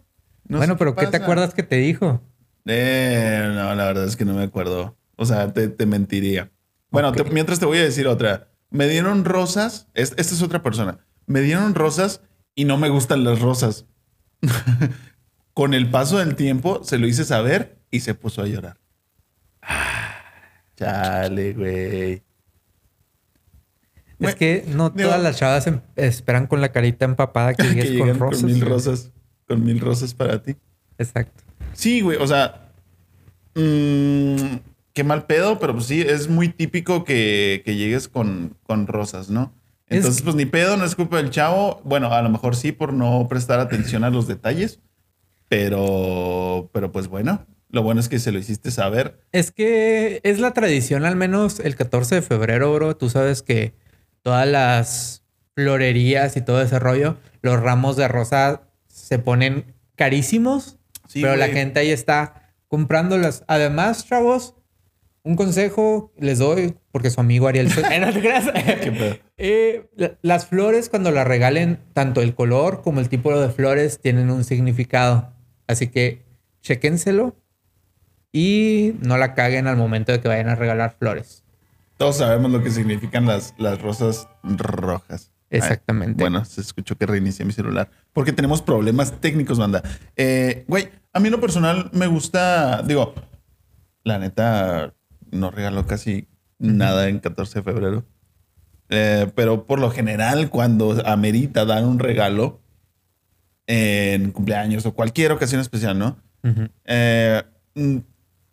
No 0.47 0.59
bueno, 0.59 0.77
pero 0.77 0.95
¿qué 0.95 1.07
te 1.07 1.17
acuerdas 1.19 1.55
que 1.55 1.63
te 1.63 1.77
dijo? 1.77 2.23
Eh, 2.67 3.43
no, 3.55 3.75
la 3.75 3.85
verdad 3.87 4.05
es 4.05 4.17
que 4.17 4.25
no 4.25 4.35
me 4.35 4.43
acuerdo. 4.45 4.97
O 5.17 5.27
sea, 5.27 5.53
te, 5.53 5.69
te 5.69 5.87
mentiría. 5.87 6.51
Bueno, 6.91 7.13
te- 7.13 7.25
mientras 7.25 7.59
te 7.59 7.67
voy 7.67 7.79
a 7.79 7.83
decir 7.83 8.07
otra. 8.07 8.49
Me 8.71 8.89
dieron 8.89 9.25
rosas. 9.25 9.89
es- 9.95 10.15
esta 10.17 10.35
es 10.35 10.43
otra 10.43 10.63
persona. 10.63 10.99
Me 11.27 11.41
dieron 11.41 11.75
rosas 11.75 12.23
y 12.55 12.65
no 12.65 12.77
me 12.79 12.89
gustan 12.89 13.25
las 13.25 13.41
rosas. 13.41 13.87
Con 15.55 15.75
el 15.75 15.91
paso 15.91 16.19
del 16.19 16.37
tiempo 16.37 16.83
se 16.85 16.99
lo 16.99 17.07
hice 17.07 17.25
saber 17.25 17.79
y 17.91 18.01
se 18.01 18.15
puso 18.15 18.43
a 18.43 18.47
llorar. 18.47 18.79
Chale, 20.77 21.53
güey. 21.55 22.23
Es 24.19 24.35
que 24.35 24.65
no 24.69 24.91
digo- 24.91 25.09
todas 25.09 25.23
las 25.23 25.39
chavas 25.39 25.67
em- 25.67 25.81
esperan 25.97 26.47
con 26.47 26.61
la 26.61 26.73
carita 26.73 27.05
empapada 27.07 27.55
que 27.55 27.63
Que 27.69 27.75
llegues 27.75 27.99
con 27.99 28.19
rosas. 28.19 28.43
mil 28.45 28.59
güey. 28.61 28.69
rosas. 28.69 29.11
Con 29.49 29.65
mil 29.65 29.81
rosas 29.81 30.15
para 30.15 30.43
ti. 30.43 30.57
Exacto. 30.99 31.43
Sí, 31.73 32.01
güey, 32.03 32.19
o 32.19 32.27
sea, 32.27 32.71
mm, 33.55 34.57
qué 34.93 35.05
mal 35.05 35.25
pedo, 35.27 35.59
pero 35.59 35.73
pues 35.75 35.87
sí, 35.87 36.03
es 36.03 36.29
muy 36.29 36.49
típico 36.51 37.05
que, 37.05 37.63
que 37.65 37.77
llegues 37.77 38.09
con, 38.09 38.57
con 38.65 38.87
rosas, 38.87 39.31
¿no? 39.31 39.53
Es- 39.87 39.99
Entonces, 39.99 40.23
pues 40.23 40.37
ni 40.37 40.45
pedo, 40.47 40.77
no 40.77 40.85
es 40.85 40.95
culpa 40.95 41.17
del 41.17 41.31
chavo. 41.31 41.81
Bueno, 41.85 42.13
a 42.13 42.21
lo 42.23 42.29
mejor 42.29 42.55
sí 42.57 42.73
por 42.73 42.93
no 42.93 43.27
prestar 43.29 43.59
atención 43.59 44.05
a 44.05 44.11
los 44.11 44.29
detalles, 44.29 44.81
pero, 45.49 46.69
pero 46.73 46.93
pues 46.93 47.09
bueno, 47.09 47.45
lo 47.71 47.83
bueno 47.83 48.01
es 48.01 48.09
que 48.09 48.19
se 48.19 48.33
lo 48.33 48.39
hiciste 48.39 48.71
saber. 48.71 49.21
Es 49.33 49.51
que 49.53 50.21
es 50.25 50.39
la 50.41 50.53
tradición, 50.53 51.05
al 51.05 51.17
menos 51.17 51.61
el 51.61 51.77
14 51.77 52.17
de 52.17 52.23
febrero, 52.23 52.73
bro. 52.75 52.97
Tú 52.97 53.09
sabes 53.11 53.43
que 53.43 53.75
todas 54.23 54.47
las 54.49 55.23
florerías 55.55 56.37
y 56.37 56.41
todo 56.41 56.63
ese 56.63 56.79
rollo, 56.79 57.17
los 57.43 57.61
ramos 57.61 57.97
de 57.97 58.09
rosa 58.09 58.63
se 58.89 59.19
ponen 59.19 59.75
carísimos, 59.97 60.79
Sí, 61.09 61.23
pero 61.23 61.37
la 61.37 61.49
gente 61.49 61.81
ahí 61.81 61.91
está 61.91 62.53
comprándolas. 62.69 63.45
Además, 63.49 64.07
chavos, 64.07 64.55
un 65.23 65.37
consejo 65.37 66.13
les 66.17 66.39
doy 66.39 66.77
porque 66.93 67.11
su 67.11 67.21
amigo 67.21 67.47
Ariel. 67.49 67.69
Eh, 69.43 69.89
la- 69.97 70.19
las 70.23 70.47
flores, 70.47 70.89
cuando 70.89 71.11
las 71.11 71.27
regalen, 71.27 71.79
tanto 71.95 72.21
el 72.21 72.35
color 72.35 72.83
como 72.83 73.01
el 73.01 73.09
tipo 73.09 73.39
de 73.39 73.49
flores 73.49 73.99
tienen 74.01 74.31
un 74.31 74.45
significado. 74.45 75.33
Así 75.67 75.89
que 75.89 76.23
chéquenselo 76.63 77.37
y 78.33 78.95
no 79.01 79.19
la 79.19 79.35
caguen 79.35 79.67
al 79.67 79.77
momento 79.77 80.13
de 80.13 80.21
que 80.21 80.29
vayan 80.29 80.49
a 80.49 80.55
regalar 80.55 80.97
flores. 80.99 81.45
Todos 81.97 82.19
sabemos 82.19 82.51
lo 82.51 82.63
que 82.63 82.71
significan 82.71 83.27
las, 83.27 83.55
las 83.59 83.81
rosas 83.81 84.29
rojas. 84.43 85.33
Exactamente. 85.51 86.23
Ay, 86.23 86.31
bueno, 86.31 86.45
se 86.45 86.61
escuchó 86.61 86.97
que 86.97 87.07
reinicié 87.07 87.45
mi 87.45 87.53
celular. 87.53 87.91
Porque 88.13 88.33
tenemos 88.33 88.63
problemas 88.63 89.21
técnicos, 89.21 89.59
banda. 89.59 89.83
Eh, 90.17 90.65
güey, 90.69 90.89
a 91.13 91.21
mí 91.21 91.27
en 91.27 91.33
lo 91.33 91.41
personal 91.41 91.91
me 91.93 92.07
gusta, 92.07 92.83
digo, 92.83 93.15
la 94.05 94.19
neta, 94.19 94.95
no 95.31 95.51
regalo 95.51 95.87
casi 95.87 96.29
nada 96.59 97.09
en 97.09 97.19
14 97.19 97.59
de 97.59 97.63
febrero. 97.65 98.05
Eh, 98.89 99.31
pero 99.35 99.67
por 99.67 99.81
lo 99.81 99.91
general, 99.91 100.51
cuando 100.51 101.07
amerita 101.07 101.65
dar 101.65 101.85
un 101.85 101.99
regalo 101.99 102.61
en 103.67 104.33
cumpleaños 104.33 104.87
o 104.87 104.95
cualquier 104.95 105.33
ocasión 105.33 105.61
especial, 105.61 105.99
¿no? 105.99 106.17
Eh, 106.85 107.43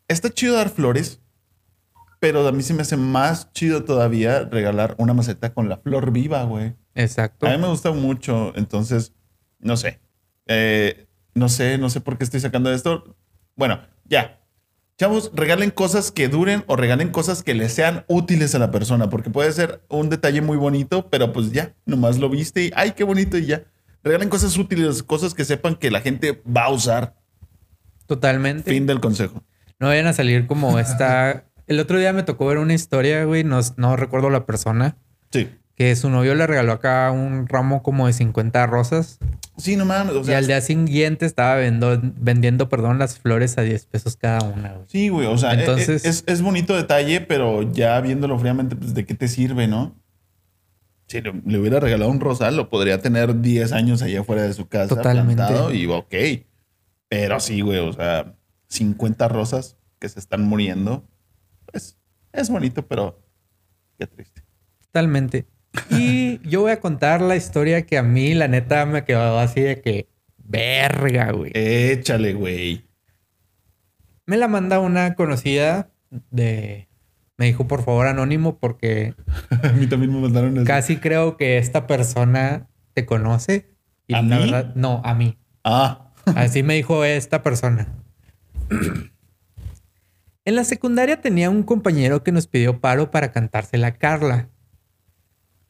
está 0.08 0.30
chido 0.30 0.56
dar 0.56 0.70
flores, 0.70 1.22
pero 2.20 2.48
a 2.48 2.52
mí 2.52 2.64
se 2.64 2.74
me 2.74 2.82
hace 2.82 2.98
más 2.98 3.52
chido 3.54 3.84
todavía 3.84 4.46
regalar 4.46 4.96
una 4.98 5.14
maceta 5.14 5.54
con 5.54 5.70
la 5.70 5.78
flor 5.78 6.12
viva, 6.12 6.44
güey. 6.44 6.76
Exacto. 6.96 7.46
A 7.48 7.52
mí 7.52 7.58
me 7.58 7.68
gusta 7.68 7.92
mucho, 7.92 8.54
entonces, 8.56 9.14
no 9.60 9.78
sé. 9.78 10.00
Eh, 10.48 11.08
no 11.36 11.50
sé, 11.50 11.78
no 11.78 11.90
sé 11.90 12.02
por 12.02 12.18
qué 12.18 12.24
estoy 12.24 12.40
sacando 12.40 12.74
esto. 12.74 13.16
Bueno, 13.56 13.82
ya. 14.06 14.42
Chavos, 14.98 15.32
regalen 15.36 15.70
cosas 15.70 16.12
que 16.12 16.28
duren 16.28 16.64
o 16.66 16.76
regalen 16.76 17.12
cosas 17.12 17.44
que 17.44 17.54
le 17.54 17.70
sean 17.70 18.04
útiles 18.08 18.56
a 18.56 18.60
la 18.60 18.72
persona, 18.72 19.12
porque 19.12 19.30
puede 19.30 19.52
ser 19.52 19.84
un 19.90 20.10
detalle 20.10 20.42
muy 20.42 20.58
bonito, 20.58 21.08
pero 21.12 21.32
pues 21.34 21.52
ya, 21.52 21.76
nomás 21.86 22.18
lo 22.18 22.30
viste 22.30 22.66
y 22.66 22.72
ay, 22.76 22.94
qué 22.94 23.04
bonito 23.04 23.38
y 23.38 23.46
ya. 23.46 23.64
Regalen 24.04 24.30
cosas 24.30 24.58
útiles, 24.58 25.04
cosas 25.04 25.36
que 25.36 25.46
sepan 25.46 25.76
que 25.76 25.92
la 25.92 26.02
gente 26.02 26.42
va 26.46 26.66
a 26.66 26.72
usar. 26.72 27.16
Totalmente. 28.08 28.72
Fin 28.72 28.88
del 28.88 29.00
consejo. 29.00 29.44
No 29.80 29.88
vayan 29.88 30.08
a 30.08 30.14
salir 30.14 30.48
como 30.48 30.80
esta. 30.80 31.46
El 31.68 31.80
otro 31.80 32.00
día 32.00 32.14
me 32.14 32.24
tocó 32.24 32.46
ver 32.48 32.58
una 32.58 32.74
historia, 32.74 33.24
güey. 33.26 33.44
No, 33.44 33.60
no 33.78 33.96
recuerdo 33.96 34.30
la 34.30 34.46
persona. 34.46 34.98
Sí. 35.32 35.50
Que 35.76 35.96
su 35.96 36.10
novio 36.10 36.34
le 36.34 36.48
regaló 36.48 36.72
acá 36.72 37.12
un 37.12 37.48
ramo 37.48 37.84
como 37.84 38.08
de 38.08 38.14
50 38.14 38.66
rosas. 38.66 39.20
Sí, 39.58 39.76
no 39.76 39.86
mames. 39.86 40.16
O 40.16 40.24
y 40.30 40.34
al 40.34 40.48
día 40.48 40.60
siguiente 40.62 41.26
estaba 41.28 41.56
vendo- 41.56 42.00
vendiendo, 42.02 42.68
perdón, 42.70 42.98
las 42.98 43.20
flores 43.20 43.58
a 43.58 43.62
10 43.62 43.86
pesos 43.86 44.16
cada 44.18 44.40
una, 44.44 44.74
güey. 44.74 44.86
sí, 44.88 45.10
güey. 45.10 45.28
O 45.28 45.38
sea, 45.38 45.54
e- 45.54 45.60
Entonces- 45.60 46.06
e- 46.06 46.10
es, 46.10 46.24
es 46.26 46.42
bonito 46.42 46.76
detalle, 46.76 47.22
pero 47.22 47.62
ya 47.72 48.00
viéndolo 48.02 48.40
fríamente, 48.40 48.76
pues 48.76 48.94
de 48.96 49.06
qué 49.06 49.14
te 49.14 49.28
sirve, 49.28 49.68
¿no? 49.68 49.96
Si 51.08 51.22
le, 51.22 51.32
le 51.46 51.60
hubiera 51.60 51.80
regalado 51.80 52.10
un 52.12 52.20
rosal, 52.20 52.56
lo 52.58 52.70
podría 52.70 53.00
tener 53.02 53.40
10 53.42 53.72
años 53.72 54.02
allá 54.02 54.22
afuera 54.22 54.44
de 54.44 54.54
su 54.54 54.68
casa 54.68 54.90
Totalmente. 54.96 55.36
plantado 55.36 55.74
y 55.74 55.86
ok. 55.86 56.14
Pero 57.08 57.40
sí, 57.40 57.62
güey, 57.62 57.80
o 57.80 57.94
sea, 57.94 58.34
50 58.68 59.28
rosas 59.28 59.78
que 60.00 60.10
se 60.10 60.20
están 60.20 60.44
muriendo, 60.44 61.08
pues 61.72 61.98
es 62.32 62.50
bonito, 62.50 62.88
pero 62.88 63.22
qué 63.98 64.08
triste. 64.08 64.44
Totalmente. 64.82 65.46
Y 65.90 66.40
yo 66.48 66.62
voy 66.62 66.72
a 66.72 66.80
contar 66.80 67.22
la 67.22 67.36
historia 67.36 67.86
que 67.86 67.98
a 67.98 68.04
mí, 68.04 68.34
la 68.34 68.48
neta, 68.48 68.86
me 68.86 69.04
quedó 69.04 69.40
así 69.40 69.62
de 69.62 69.82
que, 69.82 70.10
verga, 70.38 71.32
güey. 71.32 71.52
Échale, 71.54 72.34
güey. 72.34 72.88
Me 74.26 74.38
la 74.38 74.48
manda 74.48 74.80
una 74.80 75.16
conocida 75.16 75.90
de... 76.32 76.88
Me 77.38 77.46
dijo, 77.46 77.68
por 77.68 77.84
favor, 77.84 78.08
anónimo, 78.08 78.58
porque 78.58 79.14
A 79.64 79.70
mí 79.74 79.86
también 79.88 80.12
me 80.12 80.20
mandaron 80.20 80.58
el... 80.58 80.64
casi 80.66 80.98
creo 80.98 81.38
que 81.38 81.60
esta 81.60 81.86
persona 81.86 82.68
te 82.94 83.06
conoce. 83.06 83.70
Y 84.08 84.16
¿A 84.16 84.22
la 84.24 84.38
mí? 84.38 84.42
verdad, 84.44 84.74
no, 84.76 85.02
a 85.06 85.14
mí. 85.14 85.38
Ah, 85.64 86.12
Así 86.36 86.64
me 86.64 86.74
dijo 86.74 87.04
esta 87.06 87.44
persona. 87.44 87.88
En 90.48 90.56
la 90.56 90.64
secundaria 90.64 91.20
tenía 91.20 91.50
un 91.50 91.64
compañero 91.64 92.24
que 92.24 92.32
nos 92.32 92.48
pidió 92.48 92.80
paro 92.80 93.12
para 93.12 93.34
cantársela 93.34 93.88
a 93.88 93.96
Carla. 93.96 94.48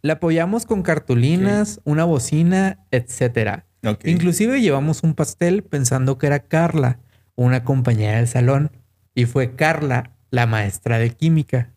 La 0.04 0.14
apoyamos 0.14 0.68
con 0.68 0.84
cartulinas, 0.84 1.82
una 1.84 2.04
bocina, 2.04 2.86
etc. 2.92 3.64
ok. 3.84 4.06
Inclusive 4.06 4.62
llevamos 4.62 5.02
un 5.02 5.16
pastel 5.16 5.64
pensando 5.64 6.20
que 6.20 6.28
era 6.28 6.42
Carla, 6.42 7.00
una 7.34 7.64
compañera 7.64 8.18
del 8.18 8.28
salón, 8.28 8.70
y 9.16 9.26
fue 9.26 9.56
Carla, 9.56 10.12
la 10.30 10.46
maestra 10.46 11.00
de 11.00 11.10
química. 11.10 11.74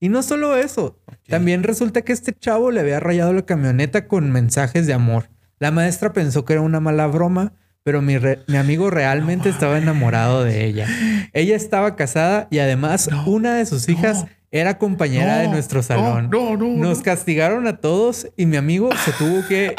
Y 0.00 0.08
no 0.08 0.24
solo 0.24 0.56
eso, 0.56 0.98
también 1.28 1.62
resulta 1.62 2.02
que 2.02 2.12
este 2.12 2.32
chavo 2.32 2.72
le 2.72 2.80
había 2.80 2.98
rayado 2.98 3.32
la 3.32 3.46
camioneta 3.46 4.08
con 4.08 4.32
mensajes 4.32 4.88
de 4.88 4.92
amor. 4.92 5.30
La 5.60 5.70
maestra 5.70 6.12
pensó 6.12 6.44
que 6.44 6.54
era 6.54 6.62
una 6.62 6.80
mala 6.80 7.06
broma, 7.06 7.52
pero 7.88 8.02
mi, 8.02 8.18
re- 8.18 8.40
mi 8.48 8.58
amigo 8.58 8.90
realmente 8.90 9.48
estaba 9.48 9.78
enamorado 9.78 10.44
de 10.44 10.66
ella. 10.66 10.86
Ella 11.32 11.56
estaba 11.56 11.96
casada 11.96 12.46
y 12.50 12.58
además 12.58 13.08
No, 13.10 13.24
una 13.24 13.54
de 13.54 13.64
sus 13.64 13.88
hijas 13.88 14.24
no, 14.24 14.28
era 14.50 14.76
compañera 14.76 15.38
de 15.38 15.48
nuestro 15.48 15.82
salón. 15.82 16.28
no, 16.30 16.54
no, 16.58 16.66
Nos 16.76 16.98
no. 16.98 17.02
castigaron 17.04 17.66
a 17.66 17.78
todos 17.78 18.28
y 18.36 18.44
mi 18.44 18.58
amigo 18.58 18.90
se 19.06 19.12
tuvo 19.12 19.48
que 19.48 19.74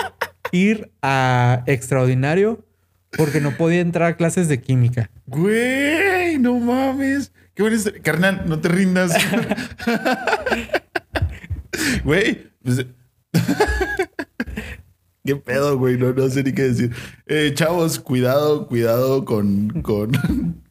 ir 0.52 0.91
a 1.04 1.62
extraordinario 1.67 2.65
porque 3.15 3.41
no 3.41 3.52
podía 3.56 3.82
entrar 3.82 4.13
a 4.13 4.17
clases 4.17 4.48
de 4.48 4.60
química. 4.60 5.12
Güey, 5.28 6.39
no 6.39 6.58
mames. 6.60 7.32
Qué 7.54 7.62
historia. 7.72 8.02
Carnal, 8.02 8.41
no 8.48 8.58
te 8.60 8.69
rindas. 8.69 9.12
Güey, 12.04 12.48
pues... 12.63 12.86
¿Qué 15.29 15.35
pedo, 15.35 15.77
güey? 15.77 15.95
No, 15.95 16.11
no 16.11 16.27
sé 16.29 16.41
ni 16.43 16.53
qué 16.53 16.63
decir. 16.63 16.91
Eh, 17.27 17.51
chavos, 17.53 17.99
cuidado, 17.99 18.65
cuidado 18.67 19.25
con, 19.25 19.69
con... 19.83 20.11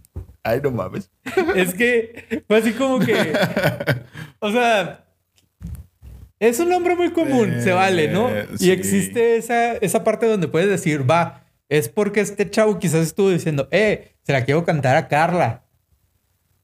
Ay, 0.43 0.61
no 0.63 0.73
mames. 0.73 1.11
Es 1.55 1.75
que 1.75 2.43
fue 2.49 2.59
así 2.59 2.73
como 2.73 2.99
que, 2.99 3.15
o 4.41 4.51
sea, 4.51 5.05
es 6.41 6.59
un 6.59 6.71
nombre 6.71 6.97
muy 6.97 7.11
común, 7.11 7.53
Eh, 7.53 7.63
se 7.63 7.73
vale, 7.73 8.09
¿no? 8.09 8.29
sí. 8.57 8.67
Y 8.67 8.71
existe 8.71 9.37
esa, 9.37 9.75
esa 9.75 10.03
parte 10.03 10.27
donde 10.27 10.49
puedes 10.49 10.69
decir, 10.69 11.09
va, 11.09 11.45
es 11.69 11.89
porque 11.89 12.21
este 12.21 12.51
chavo 12.51 12.79
quizás 12.81 13.07
estuvo 13.07 13.31
diciendo, 13.31 13.69
eh, 13.71 14.15
se 14.25 14.33
la 14.33 14.45
quiero 14.45 14.65
cantar 14.65 14.97
a 14.97 15.07
Carla. 15.07 15.65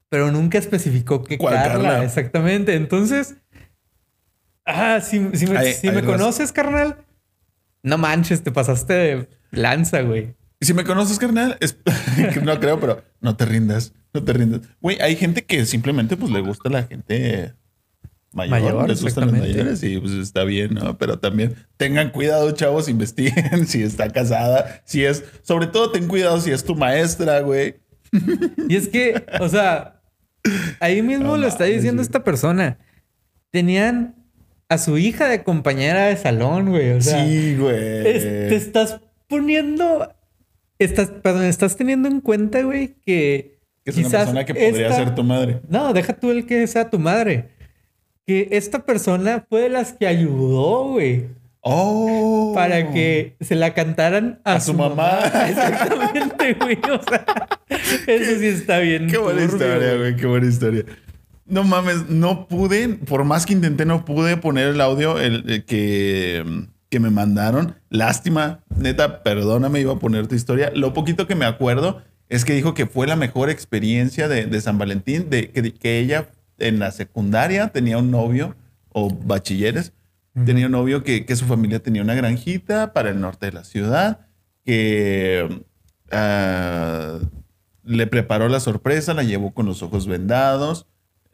Pero 0.09 0.31
nunca 0.31 0.57
especificó 0.57 1.23
que 1.23 1.37
¿Cuál 1.37 1.55
Carla, 1.55 1.71
Carla? 1.73 2.03
exactamente. 2.03 2.75
Entonces, 2.75 3.35
ah, 4.65 4.99
si, 5.01 5.29
si 5.33 5.47
me, 5.47 5.73
si 5.73 5.89
conoces, 6.01 6.51
carnal, 6.51 7.04
no 7.85 7.97
manches, 7.97 8.43
te 8.43 8.51
pasaste 8.51 8.93
de 8.93 9.29
lanza, 9.51 10.01
güey. 10.01 10.35
Si 10.59 10.73
me 10.73 10.83
conoces, 10.83 11.19
carnal, 11.19 11.57
es- 11.59 11.77
no 12.43 12.59
creo, 12.59 12.79
pero 12.79 13.03
no 13.21 13.35
te 13.35 13.45
rindas, 13.45 13.93
no 14.13 14.23
te 14.23 14.33
rindas. 14.33 14.61
Güey, 14.81 14.99
hay 15.01 15.15
gente 15.15 15.45
que 15.45 15.65
simplemente 15.65 16.17
pues 16.17 16.31
le 16.31 16.41
gusta 16.41 16.69
la 16.69 16.83
gente 16.83 17.53
mayor, 18.33 18.49
Mayor, 18.51 18.89
les 18.89 19.01
gustan 19.01 19.27
los 19.31 19.39
mayores 19.39 19.81
y 19.83 19.97
pues 19.97 20.11
está 20.13 20.43
bien, 20.43 20.73
¿no? 20.73 20.97
Pero 20.97 21.19
también 21.19 21.55
tengan 21.77 22.09
cuidado, 22.09 22.51
chavos, 22.51 22.89
investiguen 22.89 23.65
si 23.67 23.83
está 23.83 24.09
casada, 24.09 24.81
si 24.85 25.05
es, 25.05 25.23
sobre 25.43 25.67
todo 25.67 25.91
ten 25.91 26.07
cuidado 26.07 26.41
si 26.41 26.51
es 26.51 26.63
tu 26.65 26.75
maestra, 26.75 27.39
güey. 27.41 27.75
Y 28.67 28.75
es 28.75 28.87
que, 28.87 29.25
o 29.39 29.47
sea, 29.47 30.01
ahí 30.79 31.01
mismo 31.01 31.27
No 31.27 31.37
lo 31.37 31.47
está 31.47 31.65
diciendo 31.65 32.01
esta 32.01 32.23
persona. 32.23 32.77
Tenían 33.51 34.15
a 34.69 34.77
su 34.77 34.97
hija 34.97 35.27
de 35.29 35.43
compañera 35.43 36.05
de 36.07 36.17
salón, 36.17 36.69
güey. 36.69 36.91
O 36.91 37.01
sea, 37.01 37.25
sí, 37.25 37.55
güey. 37.57 38.07
es- 38.07 38.23
te 38.23 38.55
estás 38.55 38.99
poniendo. 39.27 40.11
Estás, 40.79 41.09
perdón, 41.09 41.45
estás 41.45 41.77
teniendo 41.77 42.07
en 42.09 42.19
cuenta, 42.21 42.61
güey, 42.63 42.95
que. 43.05 43.59
que 43.83 43.91
es 43.91 43.97
una 43.97 44.09
persona 44.09 44.45
que 44.45 44.53
podría 44.53 44.87
esta- 44.87 44.95
ser 45.05 45.15
tu 45.15 45.23
madre. 45.23 45.61
No, 45.69 45.93
deja 45.93 46.13
tú 46.13 46.31
el 46.31 46.45
que 46.45 46.65
sea 46.67 46.89
tu 46.89 46.99
madre. 46.99 47.49
Que 48.27 48.47
esta 48.51 48.85
persona 48.85 49.45
fue 49.49 49.61
de 49.61 49.69
las 49.69 49.93
que 49.93 50.07
ayudó, 50.07 50.89
güey. 50.93 51.27
Oh. 51.61 52.51
Para 52.53 52.91
que 52.91 53.35
se 53.41 53.55
la 53.55 53.73
cantaran 53.73 54.39
a, 54.43 54.55
A 54.55 54.59
su 54.59 54.73
mamá. 54.73 55.19
Exactamente, 55.49 56.53
güey. 56.55 56.77
O 56.91 57.01
sea, 57.07 57.25
eso 58.07 58.39
sí 58.39 58.45
está 58.47 58.79
bien. 58.79 59.07
Qué 59.07 59.17
buena 59.17 59.41
turbio, 59.47 59.55
historia, 59.67 59.95
güey. 59.97 60.15
Qué 60.15 60.25
buena 60.27 60.47
historia. 60.47 60.85
No 61.45 61.63
mames, 61.63 62.09
no 62.09 62.47
pude, 62.47 62.89
por 62.89 63.23
más 63.23 63.45
que 63.45 63.53
intenté, 63.53 63.85
no 63.85 64.03
pude 64.03 64.37
poner 64.37 64.69
el 64.69 64.81
audio 64.81 65.19
el, 65.19 65.49
el 65.49 65.65
que, 65.65 66.43
que 66.89 66.99
me 66.99 67.11
mandaron. 67.11 67.75
Lástima, 67.89 68.63
neta, 68.75 69.21
perdóname, 69.21 69.79
iba 69.79 69.93
a 69.93 69.99
poner 69.99 70.27
tu 70.27 70.35
historia. 70.35 70.71
Lo 70.75 70.93
poquito 70.93 71.27
que 71.27 71.35
me 71.35 71.45
acuerdo 71.45 72.01
es 72.29 72.45
que 72.45 72.53
dijo 72.53 72.73
que 72.73 72.87
fue 72.87 73.05
la 73.05 73.15
mejor 73.15 73.49
experiencia 73.49 74.27
de, 74.27 74.45
de 74.47 74.61
San 74.61 74.77
Valentín, 74.79 75.29
de 75.29 75.51
que, 75.51 75.73
que 75.73 75.99
ella 75.99 76.29
en 76.57 76.79
la 76.79 76.91
secundaria 76.91 77.67
tenía 77.69 77.97
un 77.97 78.11
novio 78.11 78.55
o 78.89 79.09
bachilleres, 79.09 79.93
tenía 80.45 80.65
un 80.65 80.71
novio 80.71 81.03
que, 81.03 81.25
que 81.25 81.35
su 81.35 81.45
familia 81.45 81.79
tenía 81.79 82.01
una 82.01 82.15
granjita 82.15 82.93
para 82.93 83.09
el 83.09 83.19
norte 83.19 83.45
de 83.45 83.51
la 83.51 83.63
ciudad, 83.63 84.27
que 84.65 85.63
ah, 86.11 87.19
le 87.83 88.07
preparó 88.07 88.49
la 88.49 88.59
sorpresa, 88.59 89.13
la 89.13 89.23
llevó 89.23 89.53
con 89.53 89.65
los 89.65 89.83
ojos 89.83 90.07
vendados, 90.07 90.87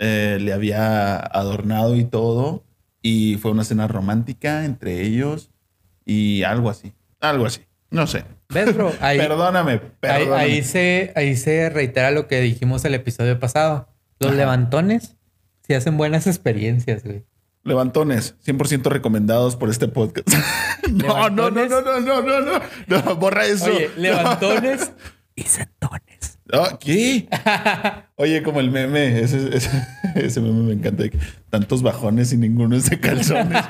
eh, 0.03 0.39
le 0.41 0.51
había 0.51 1.17
adornado 1.17 1.95
y 1.95 2.05
todo, 2.05 2.63
y 3.03 3.37
fue 3.39 3.51
una 3.51 3.63
cena 3.63 3.87
romántica 3.87 4.65
entre 4.65 5.03
ellos 5.03 5.51
y 6.05 6.41
algo 6.41 6.71
así, 6.71 6.93
algo 7.19 7.45
así, 7.45 7.61
no 7.91 8.07
sé. 8.07 8.25
¿Ves, 8.49 8.75
bro? 8.75 8.91
Ahí, 8.99 9.19
perdóname, 9.19 9.77
perdóname. 9.77 10.41
ahí 10.41 10.63
se, 10.63 11.13
ahí 11.15 11.35
se 11.37 11.69
reitera 11.69 12.09
lo 12.09 12.27
que 12.27 12.41
dijimos 12.41 12.83
el 12.83 12.95
episodio 12.95 13.39
pasado. 13.39 13.89
Los 14.19 14.31
Ajá. 14.31 14.39
levantones 14.39 15.17
sí 15.67 15.75
hacen 15.75 15.97
buenas 15.97 16.25
experiencias, 16.25 17.03
güey. 17.03 17.23
Levantones, 17.63 18.35
100% 18.43 18.89
recomendados 18.89 19.55
por 19.55 19.69
este 19.69 19.87
podcast. 19.87 20.27
no, 20.91 21.29
no, 21.29 21.51
no, 21.51 21.67
no, 21.67 21.81
no, 21.81 21.99
no, 22.01 22.41
no, 22.41 22.61
no, 22.87 23.15
borra 23.17 23.45
eso. 23.45 23.65
Oye, 23.65 23.91
levantones 23.97 24.93
y 25.35 25.43
sentones. 25.43 26.30
Ah, 26.53 26.77
¿Qué? 26.79 27.27
Oye, 28.15 28.43
como 28.43 28.59
el 28.59 28.71
meme, 28.71 29.19
ese, 29.21 29.55
ese, 29.55 29.69
ese 30.15 30.41
meme 30.41 30.63
me 30.63 30.73
encanta. 30.73 31.03
Tantos 31.49 31.81
bajones 31.81 32.33
y 32.33 32.37
ninguno 32.37 32.75
es 32.75 32.89
de 32.89 32.99
calzones. 32.99 33.63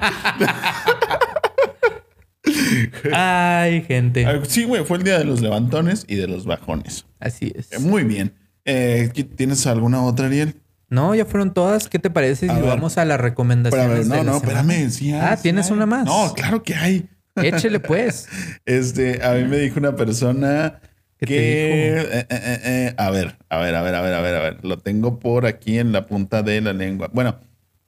Ay, 3.13 3.83
gente. 3.83 4.25
Ah, 4.25 4.39
sí, 4.47 4.63
güey, 4.63 4.83
fue 4.83 4.97
el 4.97 5.03
día 5.03 5.17
de 5.19 5.25
los 5.25 5.41
levantones 5.41 6.05
y 6.07 6.15
de 6.15 6.27
los 6.27 6.45
bajones. 6.45 7.05
Así 7.19 7.51
es. 7.55 7.71
Eh, 7.71 7.79
Muy 7.79 8.03
bien. 8.03 8.33
Eh, 8.65 9.09
¿Tienes 9.35 9.65
alguna 9.67 10.03
otra, 10.03 10.27
Ariel? 10.27 10.55
No, 10.89 11.15
ya 11.15 11.25
fueron 11.25 11.53
todas. 11.53 11.87
¿Qué 11.87 11.99
te 11.99 12.09
parece 12.09 12.47
si 12.47 12.51
A 12.51 12.55
ver. 12.55 12.65
vamos 12.65 12.97
a 12.97 13.05
las 13.05 13.19
recomendaciones? 13.19 13.99
Espérame, 14.01 14.09
no, 14.09 14.15
de 14.15 14.23
no, 14.31 14.37
espérame. 14.37 14.89
Sí 14.89 15.13
Ah, 15.13 15.35
sí 15.37 15.43
¿tienes 15.43 15.67
hay. 15.67 15.71
una 15.73 15.85
más? 15.85 16.05
No, 16.05 16.33
claro 16.33 16.63
que 16.63 16.75
hay. 16.75 17.07
Échele 17.35 17.79
pues. 17.79 18.27
Este, 18.65 19.23
a 19.23 19.33
mí 19.33 19.45
me 19.45 19.57
dijo 19.57 19.79
una 19.79 19.95
persona 19.95 20.81
¿Qué 21.21 21.27
te 21.27 22.19
eh, 22.19 22.25
eh, 22.29 22.59
eh, 22.63 22.95
a 22.97 23.11
ver, 23.11 23.37
a 23.49 23.57
ver, 23.59 23.75
a 23.75 23.81
ver, 23.83 23.95
a 23.95 24.01
ver, 24.01 24.13
a 24.13 24.21
ver, 24.21 24.35
a 24.35 24.39
ver. 24.39 24.65
Lo 24.65 24.77
tengo 24.77 25.19
por 25.19 25.45
aquí 25.45 25.77
en 25.77 25.91
la 25.91 26.07
punta 26.07 26.41
de 26.41 26.61
la 26.61 26.73
lengua. 26.73 27.09
Bueno, 27.13 27.39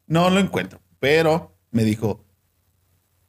no 0.06 0.30
lo 0.30 0.40
encuentro, 0.40 0.80
pero 1.00 1.58
me 1.72 1.84
dijo, 1.84 2.24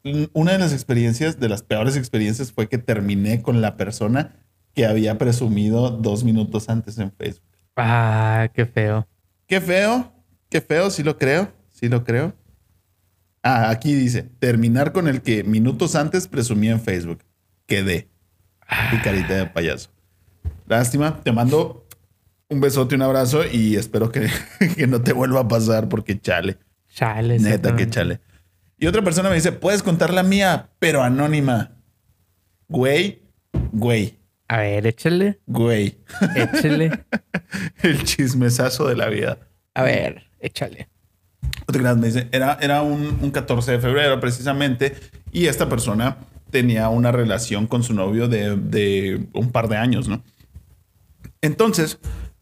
"Mm, 0.03 0.25
una 0.35 0.53
de 0.53 0.59
las 0.59 0.75
experiencias, 0.75 1.41
de 1.41 1.49
las 1.49 1.63
peores 1.63 1.97
experiencias 1.97 2.53
fue 2.53 2.69
que 2.69 2.77
terminé 2.77 3.41
con 3.41 3.63
la 3.63 3.77
persona 3.79 4.37
que 4.75 4.85
había 4.85 5.17
presumido 5.17 5.91
dos 5.91 6.23
minutos 6.23 6.69
antes 6.69 6.99
en 6.99 7.11
Facebook. 7.13 7.57
Ah, 7.77 8.51
qué 8.53 8.67
feo. 8.67 9.09
Qué 9.47 9.61
feo, 9.61 10.13
qué 10.51 10.61
feo, 10.61 10.91
sí 10.91 11.03
lo 11.03 11.17
creo, 11.17 11.51
sí 11.71 11.89
lo 11.89 12.05
creo. 12.05 12.35
Ah, 13.43 13.71
aquí 13.71 13.95
dice, 13.95 14.23
terminar 14.39 14.93
con 14.93 15.09
el 15.09 15.23
que 15.23 15.45
minutos 15.45 15.95
antes 15.95 16.29
presumía 16.29 16.73
en 16.73 16.81
Facebook. 16.81 17.25
Quedé. 17.67 18.09
Y 18.93 18.99
carita 18.99 19.35
de 19.35 19.47
payaso. 19.47 19.94
Lástima, 20.67 21.21
te 21.23 21.33
mando 21.33 21.87
un 22.49 22.61
besote, 22.61 22.95
un 22.95 23.03
abrazo 23.03 23.43
y 23.51 23.77
espero 23.77 24.11
que, 24.11 24.29
que 24.77 24.87
no 24.87 25.03
te 25.03 25.13
vuelva 25.13 25.41
a 25.41 25.49
pasar 25.49 25.89
porque 25.89 26.21
chale. 26.21 26.59
Chale. 26.95 27.39
Neta, 27.39 27.75
que 27.77 27.89
chale. 27.89 28.21
Y 28.79 28.87
otra 28.87 29.03
persona 29.03 29.29
me 29.29 29.37
dice, 29.37 29.53
puedes 29.53 29.83
contar 29.83 30.13
la 30.13 30.23
mía, 30.23 30.71
pero 30.79 31.03
anónima. 31.03 31.73
Güey, 32.69 33.23
güey, 33.73 34.19
A 34.49 34.59
ver, 34.59 34.87
échale. 34.87 35.39
güey. 35.47 35.99
Échale. 36.37 37.05
El 37.83 38.03
chismesazo 38.05 38.89
de 38.89 38.97
la 38.97 39.09
vida. 39.09 39.39
A 39.75 39.83
ver, 39.83 40.25
échale. 40.41 40.89
Otra 41.67 41.95
me 41.95 42.07
dice, 42.09 42.29
era, 42.33 42.59
era 42.61 42.83
un, 42.83 43.19
un 43.23 43.31
14 43.31 43.73
de 43.73 43.79
febrero 43.81 44.21
precisamente 44.21 44.95
y 45.33 45.47
esta 45.47 45.69
persona 45.69 46.17
tenía 46.51 46.89
una 46.89 47.11
relación 47.11 47.67
con 47.67 47.83
su 47.83 47.95
novio 47.95 48.29
de, 48.29 48.57
de 48.57 49.27
un 49.33 49.51
par 49.51 49.69
de 49.69 49.77
años, 49.77 50.09
¿no? 50.09 50.23
Entonces, 51.45 51.99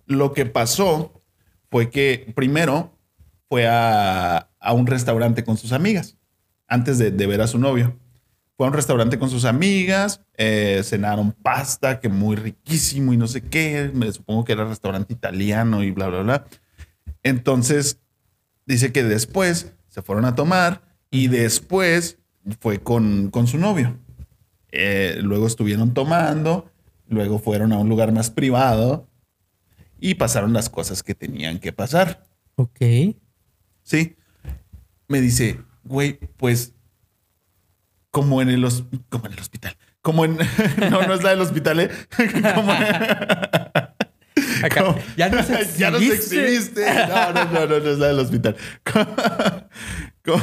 lo 0.06 0.32
que 0.32 0.46
pasó 0.46 1.24
fue 1.68 1.90
que 1.90 2.32
primero 2.36 2.96
fue 3.48 3.66
a, 3.66 4.48
a 4.60 4.72
un 4.74 4.86
restaurante 4.86 5.42
con 5.42 5.56
sus 5.56 5.72
amigas, 5.72 6.16
antes 6.68 6.98
de, 6.98 7.10
ver 7.10 7.40
a 7.40 7.48
su 7.48 7.58
novio. 7.58 7.98
Fue 8.56 8.64
a 8.64 8.70
un 8.70 8.76
restaurante 8.76 9.18
con 9.18 9.28
sus 9.28 9.44
amigas, 9.44 10.20
eh, 10.36 10.82
cenaron 10.84 11.32
pasta, 11.32 11.98
que 11.98 12.08
muy 12.08 12.36
riquísimo 12.36 13.12
y 13.12 13.16
no 13.16 13.26
sé 13.26 13.42
qué. 13.42 13.90
Me 13.92 14.12
supongo 14.12 14.44
que 14.44 14.52
era 14.52 14.64
restaurante 14.66 15.12
italiano 15.12 15.82
y 15.82 15.90
bla, 15.90 16.06
bla, 16.06 16.22
bla. 16.22 16.46
Entonces, 17.24 17.98
dice 18.66 18.92
que 18.92 19.02
después 19.02 19.72
se 19.88 20.02
fueron 20.02 20.26
a 20.26 20.36
tomar 20.36 20.80
y 21.10 21.26
después 21.26 22.18
fue 22.60 22.78
con, 22.78 23.30
con 23.30 23.48
su 23.48 23.58
novio. 23.58 23.98
Eh, 24.70 25.18
luego 25.22 25.48
estuvieron 25.48 25.92
tomando, 25.92 26.71
luego 27.12 27.38
fueron 27.38 27.72
a 27.72 27.79
un 27.79 27.88
lugar 27.88 28.12
más 28.12 28.31
privado 28.31 29.09
y 30.01 30.14
pasaron 30.14 30.53
las 30.53 30.68
cosas 30.68 31.03
que 31.03 31.14
tenían 31.14 31.59
que 31.61 31.72
pasar. 31.72 32.27
Ok. 32.57 32.79
Sí. 33.83 34.16
Me 35.09 35.20
dice, 35.20 35.61
güey, 35.85 36.18
pues 36.37 36.75
como 38.11 38.42
en 38.42 38.48
el, 38.51 38.66
como 39.09 39.27
en 39.27 39.33
el 39.33 39.38
hospital. 39.40 39.77
Como 40.01 40.25
en... 40.25 40.37
no, 40.90 41.07
no 41.07 41.14
es 41.14 41.22
la 41.22 41.31
del 41.31 41.40
hospital, 41.40 41.81
¿eh? 41.81 41.90
Como 42.55 42.72
Acá. 44.62 44.85
como- 44.85 44.98
Ya 45.16 45.29
nos 45.29 45.48
ya 45.77 45.90
nos 45.90 46.03
exhibiste. 46.03 46.85
exhibiste. 46.85 46.94
No, 47.09 47.33
no, 47.33 47.44
no, 47.46 47.66
no, 47.66 47.79
no 47.81 47.90
es 47.90 47.98
la 47.98 48.07
del 48.09 48.18
hospital. 48.18 48.57
Como, 50.25 50.42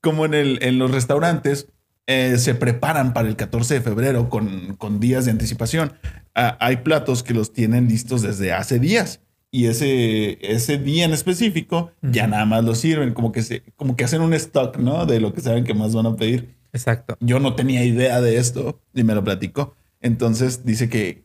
como 0.00 0.24
en, 0.26 0.34
el, 0.34 0.58
en 0.62 0.78
los 0.78 0.90
restaurantes 0.90 1.68
eh, 2.06 2.36
se 2.38 2.54
preparan 2.54 3.12
para 3.14 3.28
el 3.28 3.36
14 3.36 3.74
de 3.74 3.80
febrero 3.80 4.28
con, 4.28 4.76
con 4.76 5.00
días 5.00 5.24
de 5.24 5.30
anticipación. 5.30 5.92
Ah, 6.34 6.56
hay 6.60 6.78
platos 6.78 7.22
que 7.22 7.34
los 7.34 7.52
tienen 7.52 7.88
listos 7.88 8.22
desde 8.22 8.52
hace 8.52 8.78
días. 8.78 9.20
Y 9.50 9.66
ese, 9.66 10.38
ese 10.42 10.78
día 10.78 11.04
en 11.04 11.12
específico 11.12 11.92
ya 12.02 12.26
nada 12.26 12.44
más 12.44 12.64
lo 12.64 12.74
sirven, 12.74 13.14
como 13.14 13.30
que, 13.30 13.42
se, 13.42 13.62
como 13.76 13.94
que 13.94 14.02
hacen 14.04 14.20
un 14.20 14.34
stock, 14.34 14.76
¿no? 14.78 15.06
De 15.06 15.20
lo 15.20 15.32
que 15.32 15.40
saben 15.40 15.62
que 15.64 15.74
más 15.74 15.94
van 15.94 16.06
a 16.06 16.16
pedir. 16.16 16.56
Exacto. 16.72 17.16
Yo 17.20 17.38
no 17.38 17.54
tenía 17.54 17.84
idea 17.84 18.20
de 18.20 18.38
esto 18.38 18.80
y 18.92 19.04
me 19.04 19.14
lo 19.14 19.22
platicó. 19.22 19.76
Entonces 20.00 20.64
dice 20.64 20.88
que 20.88 21.24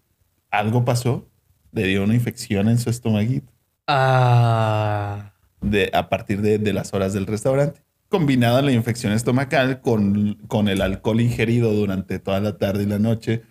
algo 0.52 0.86
pasó, 0.86 1.28
le 1.72 1.88
dio 1.88 2.04
una 2.04 2.14
infección 2.14 2.70
en 2.70 2.78
su 2.78 2.90
estomaguito 2.92 3.52
Ah. 3.88 5.34
de, 5.62 5.90
a 5.94 6.08
partir 6.10 6.42
de, 6.42 6.60
de 6.60 6.74
las 6.74 6.94
horas 6.94 7.14
del 7.14 7.26
restaurante. 7.26 7.82
Combinada 8.10 8.62
la 8.64 8.72
infección 8.72 9.14
estomacal 9.14 9.82
con, 9.82 10.34
con 10.48 10.68
el 10.68 10.82
alcohol 10.82 11.22
ingerido 11.22 11.72
durante 11.74 12.18
toda 12.20 12.40
la 12.42 12.58
tarde 12.58 12.84
y 12.84 12.88
la 12.88 12.98
noche, 13.00 13.44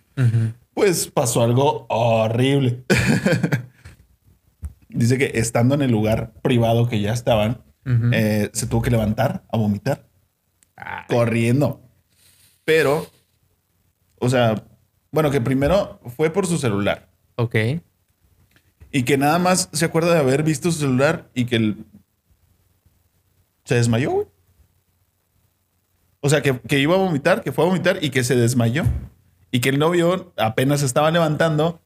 pues 0.73 1.07
pasó 1.07 1.41
algo 1.43 1.85
horrible. 1.89 2.83
Dice 4.89 5.17
que 5.17 5.31
estando 5.35 5.75
en 5.75 5.81
el 5.83 5.91
lugar 5.91 6.33
privado 6.41 6.89
que 6.89 6.99
ya 6.99 7.13
estaban, 7.13 7.61
eh, 8.11 8.49
se 8.53 8.67
tuvo 8.67 8.81
que 8.81 8.91
levantar 8.91 9.43
a 9.51 9.57
vomitar 9.57 10.07
Ay. 10.75 11.05
corriendo. 11.07 11.81
Pero, 12.65 13.07
o 14.19 14.29
sea, 14.29 14.63
bueno, 15.11 15.31
que 15.31 15.39
primero 15.41 16.01
fue 16.17 16.29
por 16.31 16.45
su 16.47 16.57
celular 16.57 17.09
Ok. 17.35 17.55
y 18.91 19.03
que 19.03 19.17
nada 19.17 19.39
más 19.39 19.69
se 19.71 19.85
acuerda 19.85 20.13
de 20.13 20.19
haber 20.19 20.43
visto 20.43 20.71
su 20.71 20.79
celular 20.79 21.29
y 21.33 21.45
que 21.45 21.55
el- 21.55 21.85
se 23.63 23.75
desmayó, 23.75 24.11
güey. 24.11 24.27
O 26.21 26.29
sea, 26.29 26.41
que, 26.41 26.59
que 26.67 26.79
iba 26.79 26.95
a 26.95 26.97
vomitar, 26.97 27.43
que 27.43 27.51
fue 27.51 27.63
a 27.63 27.67
vomitar 27.67 27.99
y 28.01 28.09
que 28.09 28.23
se 28.23 28.35
desmayó. 28.35 28.83
Y 29.51 29.59
que 29.61 29.69
el 29.69 29.79
novio 29.79 30.31
apenas 30.37 30.83
estaba 30.83 31.09
levantando 31.11 31.81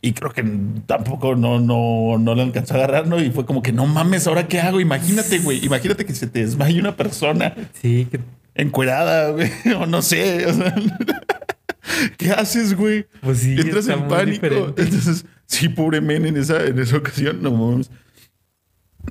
y 0.00 0.12
creo 0.12 0.30
que 0.32 0.44
tampoco 0.86 1.34
no, 1.34 1.58
no, 1.58 2.18
no 2.18 2.34
le 2.36 2.42
alcanzó 2.42 2.74
a 2.74 2.76
agarrar, 2.76 3.08
¿no? 3.08 3.20
Y 3.20 3.30
fue 3.30 3.46
como 3.46 3.62
que 3.62 3.72
no 3.72 3.86
mames, 3.86 4.26
¿ahora 4.28 4.46
qué 4.46 4.60
hago? 4.60 4.80
Imagínate, 4.80 5.38
güey. 5.40 5.64
Imagínate 5.64 6.04
que 6.06 6.14
se 6.14 6.28
te 6.28 6.40
desmaye 6.40 6.78
una 6.78 6.94
persona 6.94 7.54
Sí, 7.80 8.06
que 8.10 8.20
encuerada, 8.54 9.30
güey, 9.32 9.50
o 9.80 9.86
no 9.86 10.02
sé. 10.02 10.46
o 10.46 10.52
sea, 10.52 10.74
¿Qué 12.16 12.30
haces, 12.30 12.76
güey? 12.76 13.06
Pues 13.22 13.38
sí, 13.38 13.56
Entras 13.58 13.88
en 13.88 14.06
pánico. 14.08 14.46
diferente. 14.46 14.82
Entonces, 14.82 15.24
sí, 15.46 15.68
pobre 15.68 16.00
men 16.00 16.26
en 16.26 16.36
esa, 16.36 16.64
en 16.64 16.78
esa 16.78 16.96
ocasión, 16.98 17.42
no 17.42 17.50
mames. 17.50 17.90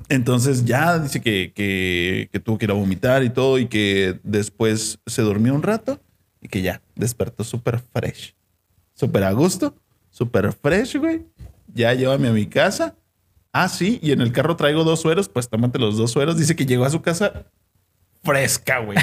Entonces 0.08 0.64
ya 0.64 0.98
dice 0.98 1.20
que, 1.20 1.52
que, 1.54 2.28
que 2.32 2.40
tuvo 2.40 2.58
que 2.58 2.66
ir 2.66 2.70
a 2.70 2.74
vomitar 2.74 3.22
y 3.24 3.30
todo 3.30 3.58
y 3.58 3.66
que 3.66 4.18
después 4.22 4.98
se 5.06 5.22
durmió 5.22 5.54
un 5.54 5.62
rato 5.62 6.00
y 6.40 6.48
que 6.48 6.62
ya 6.62 6.80
despertó 6.94 7.44
súper 7.44 7.78
fresh. 7.80 8.34
Súper 8.94 9.24
a 9.24 9.32
gusto, 9.32 9.74
súper 10.10 10.52
fresh, 10.52 10.96
güey. 10.96 11.24
Ya 11.74 11.94
llévame 11.94 12.28
a 12.28 12.32
mi 12.32 12.46
casa. 12.46 12.96
Ah, 13.52 13.68
sí, 13.68 13.98
y 14.02 14.12
en 14.12 14.20
el 14.20 14.32
carro 14.32 14.56
traigo 14.56 14.84
dos 14.84 15.00
sueros, 15.00 15.28
pues 15.28 15.48
tómate 15.48 15.78
los 15.78 15.96
dos 15.96 16.10
sueros. 16.10 16.36
Dice 16.36 16.54
que 16.54 16.66
llegó 16.66 16.84
a 16.84 16.90
su 16.90 17.00
casa 17.02 17.46
fresca, 18.22 18.80
güey. 18.80 18.98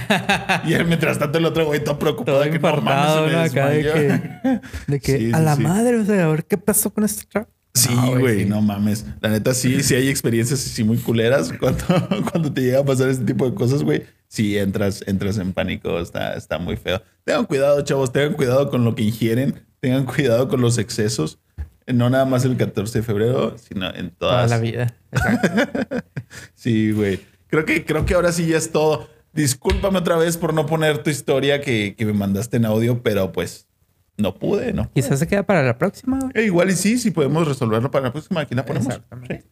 y 0.65 0.73
él, 0.73 0.85
mientras 0.85 1.17
tanto 1.17 1.37
el 1.37 1.45
otro 1.45 1.65
güey 1.65 1.83
todo 1.83 1.97
preocupado. 1.97 2.37
todo 2.37 2.45
de 2.45 2.51
que, 2.51 2.59
no 2.59 2.81
mames, 2.81 3.51
se 3.51 3.59
me 3.61 3.69
de 3.69 3.81
que, 3.83 4.61
de 4.87 4.99
que 4.99 5.17
Sí, 5.19 5.31
a 5.33 5.37
sí, 5.37 5.43
la 5.43 5.55
sí. 5.55 5.63
madre, 5.63 5.97
o 5.99 6.05
sea, 6.05 6.25
a 6.25 6.27
ver 6.27 6.45
qué 6.45 6.57
pasó 6.57 6.93
con 6.93 7.03
este 7.03 7.25
chavo. 7.25 7.47
Sí, 7.75 7.93
No, 7.93 8.17
güey, 8.17 8.39
sí. 8.43 8.45
no 8.49 8.61
mames. 8.61 9.05
La 9.21 9.29
neta, 9.29 9.53
sí, 9.53 9.83
sí 9.83 9.93
hay 9.95 10.07
experiencias 10.09 10.65
así 10.65 10.83
muy 10.83 10.97
culeras 10.97 11.53
cuando, 11.59 11.83
cuando 12.31 12.51
te 12.51 12.61
llega 12.61 12.79
a 12.79 12.85
pasar 12.85 13.09
este 13.09 13.25
tipo 13.25 13.47
de 13.49 13.53
cosas, 13.53 13.83
güey. 13.83 14.03
Sí, 14.27 14.57
entras, 14.57 15.03
entras 15.07 15.37
en 15.37 15.53
pánico, 15.53 15.99
está, 15.99 16.33
está 16.35 16.57
muy 16.57 16.77
feo. 16.77 17.01
Tengan 17.25 17.45
cuidado, 17.45 17.81
chavos, 17.81 18.11
tengan 18.11 18.33
cuidado 18.33 18.69
con 18.69 18.83
lo 18.85 18.95
que 18.95 19.03
ingieren, 19.03 19.61
tengan 19.81 20.05
cuidado 20.05 20.47
con 20.47 20.61
los 20.61 20.77
excesos. 20.77 21.39
No 21.85 22.09
nada 22.09 22.25
más 22.25 22.43
el 22.45 22.57
14 22.57 22.99
de 22.99 23.03
febrero, 23.03 23.57
sino 23.59 23.93
en 23.93 24.09
Toda 24.09 24.31
todas. 24.47 24.49
la 24.49 24.57
vida. 24.59 24.95
Exacto. 25.11 25.49
Sí, 26.55 26.91
güey. 26.91 27.19
Creo 27.47 27.65
que, 27.65 27.85
creo 27.85 28.05
que 28.05 28.15
ahora 28.15 28.31
sí 28.31 28.47
ya 28.47 28.57
es 28.57 28.71
todo. 28.71 29.07
Discúlpame 29.33 29.99
otra 29.99 30.17
vez 30.17 30.37
por 30.37 30.53
no 30.53 30.65
poner 30.65 31.03
tu 31.03 31.09
historia 31.09 31.61
que, 31.61 31.95
que 31.97 32.05
me 32.05 32.13
mandaste 32.13 32.57
en 32.57 32.65
audio, 32.65 33.03
pero 33.03 33.31
pues 33.31 33.67
no 34.17 34.35
pude, 34.35 34.73
¿no? 34.73 34.89
Quizás 34.93 35.19
se 35.19 35.27
queda 35.27 35.43
para 35.43 35.63
la 35.63 35.77
próxima. 35.77 36.19
Eh, 36.33 36.43
igual 36.45 36.69
y 36.69 36.73
sí, 36.73 36.97
si 36.97 37.11
podemos 37.11 37.47
resolverlo 37.47 37.91
para 37.91 38.05
la 38.05 38.11
próxima, 38.11 38.41
aquí 38.41 38.55
la 38.55 38.65
ponemos. 38.65 38.87
Exactamente. 38.87 39.41
Sí. 39.41 39.47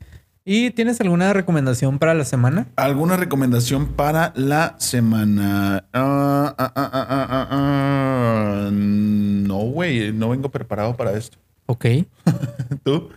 ¿Y 0.45 0.71
tienes 0.71 0.99
alguna 0.99 1.31
recomendación 1.31 1.99
para 1.99 2.13
la 2.13 2.25
semana? 2.25 2.67
¿Alguna 2.75 3.15
recomendación 3.15 3.87
para 3.93 4.33
la 4.35 4.75
semana? 4.77 5.85
Ah, 5.93 6.53
ah, 6.57 7.47
ah. 7.49 8.69
No, 8.71 9.57
güey, 9.59 10.11
no 10.11 10.29
vengo 10.29 10.49
preparado 10.51 10.97
para 10.97 11.13
esto. 11.13 11.37
Ok, 11.65 11.85
¿Tú? 12.83 13.09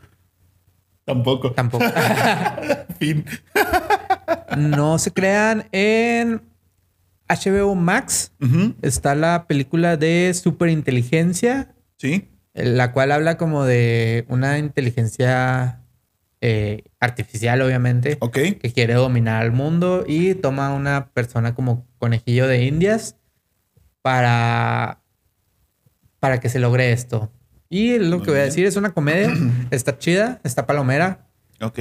Tampoco. 1.05 1.53
tampoco. 1.53 1.85
Fin. 2.99 3.25
no 4.57 4.99
se 4.99 5.11
crean 5.13 5.67
en 5.73 6.43
HBO 7.29 7.75
Max. 7.75 8.33
Está 8.83 9.15
la 9.15 9.47
película 9.47 9.97
de 9.97 10.33
Superinteligencia, 10.35 11.75
Sí. 11.99 12.29
la 12.55 12.93
cual 12.93 13.13
habla 13.13 13.37
como 13.37 13.65
de 13.65 14.25
una 14.29 14.59
inteligencia 14.59 15.81
eh, 16.43 16.85
artificial, 17.01 17.61
obviamente, 17.63 18.19
Ok. 18.21 18.35
que 18.61 18.73
quiere 18.75 18.95
dominar 18.95 19.43
al 19.43 19.53
mundo 19.53 20.05
y 20.07 20.35
toma 20.35 20.69
a 20.69 20.75
una 20.75 21.09
persona 21.09 21.55
como 21.55 21.87
conejillo 21.99 22.47
de 22.47 22.65
indias 22.67 23.17
para, 24.03 25.01
para 26.21 26.39
que 26.39 26.49
se 26.49 26.59
logre 26.59 26.93
esto. 26.93 27.31
Y 27.69 27.99
lo 27.99 28.19
Muy 28.19 28.25
que 28.27 28.31
voy 28.33 28.41
a 28.41 28.45
decir 28.45 28.67
es 28.67 28.77
una 28.77 28.93
comedia. 28.93 29.33
está 29.71 29.99
chida, 29.99 30.41
está 30.45 30.67
palomera. 30.67 31.27
Ok. 31.61 31.81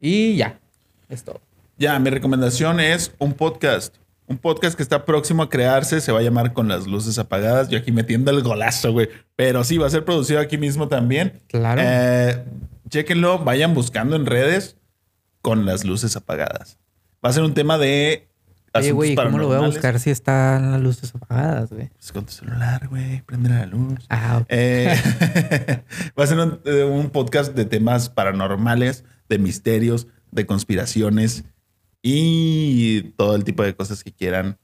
Y 0.00 0.36
ya. 0.36 0.60
Es 1.08 1.24
todo. 1.24 1.40
Ya, 1.76 1.98
mi 1.98 2.08
recomendación 2.10 2.80
es 2.80 3.12
un 3.18 3.34
podcast. 3.34 3.96
Un 4.28 4.38
podcast 4.38 4.76
que 4.76 4.82
está 4.82 5.04
próximo 5.04 5.44
a 5.44 5.48
crearse. 5.48 6.00
Se 6.00 6.10
va 6.10 6.18
a 6.18 6.22
llamar 6.22 6.52
Con 6.52 6.68
las 6.68 6.86
luces 6.86 7.18
apagadas. 7.18 7.68
Yo 7.68 7.78
aquí 7.78 7.92
metiendo 7.92 8.30
el 8.32 8.42
golazo, 8.42 8.92
güey. 8.92 9.08
Pero 9.36 9.62
sí, 9.62 9.78
va 9.78 9.86
a 9.86 9.90
ser 9.90 10.04
producido 10.04 10.40
aquí 10.40 10.58
mismo 10.58 10.88
también. 10.88 11.42
Claro. 11.48 11.80
Eh, 11.84 12.44
chéquenlo, 12.88 13.38
vayan 13.38 13.74
buscando 13.74 14.16
en 14.16 14.26
redes 14.26 14.76
con 15.42 15.64
las 15.64 15.84
luces 15.84 16.16
apagadas. 16.16 16.78
Va 17.24 17.30
a 17.30 17.32
ser 17.32 17.44
un 17.44 17.54
tema 17.54 17.78
de. 17.78 18.28
Oye, 18.74 18.92
güey, 18.92 19.14
¿cómo 19.14 19.38
lo 19.38 19.46
voy 19.46 19.56
a 19.56 19.60
buscar 19.60 19.98
si 20.00 20.10
están 20.10 20.72
las 20.72 20.82
luces 20.82 21.14
apagadas, 21.14 21.70
güey? 21.70 21.88
Pues 21.88 22.12
con 22.12 22.26
tu 22.26 22.32
celular, 22.32 22.88
güey. 22.88 23.22
Prende 23.22 23.48
la 23.48 23.64
luz. 23.64 24.04
Ah, 24.10 24.38
ok. 24.42 24.46
Eh, 24.48 24.94
va 26.18 26.24
a 26.24 26.26
ser 26.26 26.38
un, 26.38 26.60
eh, 26.64 26.82
un 26.82 27.10
podcast 27.10 27.54
de 27.54 27.64
temas 27.64 28.10
paranormales, 28.10 29.04
de 29.28 29.38
misterios, 29.38 30.08
de 30.30 30.44
conspiraciones 30.46 31.44
y 32.08 33.02
todo 33.16 33.34
el 33.34 33.42
tipo 33.42 33.64
de 33.64 33.74
cosas 33.74 34.04
que 34.04 34.12
quieran 34.12 34.58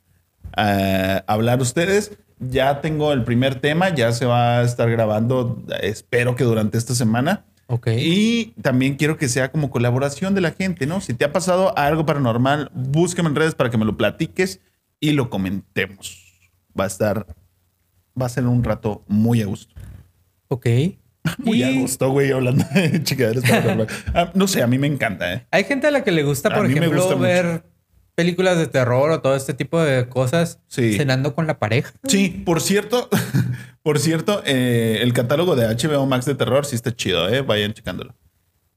eh, 0.56 1.22
hablar 1.26 1.60
ustedes. 1.60 2.16
Ya 2.38 2.80
tengo 2.80 3.12
el 3.12 3.24
primer 3.24 3.56
tema, 3.60 3.92
ya 3.92 4.12
se 4.12 4.26
va 4.26 4.60
a 4.60 4.62
estar 4.62 4.88
grabando, 4.88 5.60
espero 5.80 6.36
que 6.36 6.44
durante 6.44 6.78
esta 6.78 6.94
semana. 6.94 7.44
ok. 7.66 7.88
Y 7.98 8.54
también 8.62 8.94
quiero 8.94 9.16
que 9.16 9.28
sea 9.28 9.50
como 9.50 9.70
colaboración 9.70 10.36
de 10.36 10.40
la 10.40 10.52
gente, 10.52 10.86
¿no? 10.86 11.00
Si 11.00 11.14
te 11.14 11.24
ha 11.24 11.32
pasado 11.32 11.76
algo 11.76 12.06
paranormal, 12.06 12.70
búscame 12.74 13.28
en 13.28 13.34
redes 13.34 13.56
para 13.56 13.70
que 13.70 13.78
me 13.78 13.86
lo 13.86 13.96
platiques 13.96 14.60
y 15.00 15.10
lo 15.10 15.28
comentemos. 15.28 16.22
Va 16.78 16.84
a 16.84 16.86
estar, 16.86 17.26
va 18.20 18.26
a 18.26 18.28
ser 18.28 18.46
un 18.46 18.62
rato 18.62 19.02
muy 19.08 19.42
a 19.42 19.46
gusto. 19.46 19.74
Ok. 20.46 20.66
Muy 21.38 21.58
Y 21.58 21.62
a 21.62 21.80
gusto, 21.80 22.10
güey, 22.10 22.30
hablando 22.32 22.64
de 22.74 23.02
chingaderas 23.04 23.42
paranormales. 23.48 23.92
Ah, 24.14 24.30
no 24.34 24.48
sé, 24.48 24.62
a 24.62 24.66
mí 24.66 24.78
me 24.78 24.86
encanta, 24.86 25.32
¿eh? 25.34 25.46
Hay 25.50 25.64
gente 25.64 25.86
a 25.86 25.90
la 25.90 26.02
que 26.04 26.12
le 26.12 26.22
gusta, 26.24 26.50
por 26.54 26.66
ejemplo, 26.66 26.90
gusta 26.92 27.14
mucho. 27.16 27.20
ver 27.20 27.64
películas 28.14 28.58
de 28.58 28.66
terror 28.66 29.10
o 29.10 29.20
todo 29.22 29.34
este 29.36 29.54
tipo 29.54 29.80
de 29.80 30.08
cosas 30.08 30.58
Sí. 30.68 30.96
cenando 30.96 31.34
con 31.34 31.46
la 31.46 31.58
pareja. 31.58 31.92
Sí, 32.06 32.42
por 32.44 32.60
cierto, 32.60 33.08
por 33.82 33.98
cierto, 33.98 34.42
eh, 34.44 34.98
el 35.02 35.12
catálogo 35.12 35.56
de 35.56 35.66
HBO 35.66 36.04
Max 36.06 36.26
de 36.26 36.34
terror 36.34 36.66
sí 36.66 36.76
está 36.76 36.94
chido, 36.94 37.28
¿eh? 37.28 37.40
Vayan 37.42 37.72
checándolo. 37.72 38.14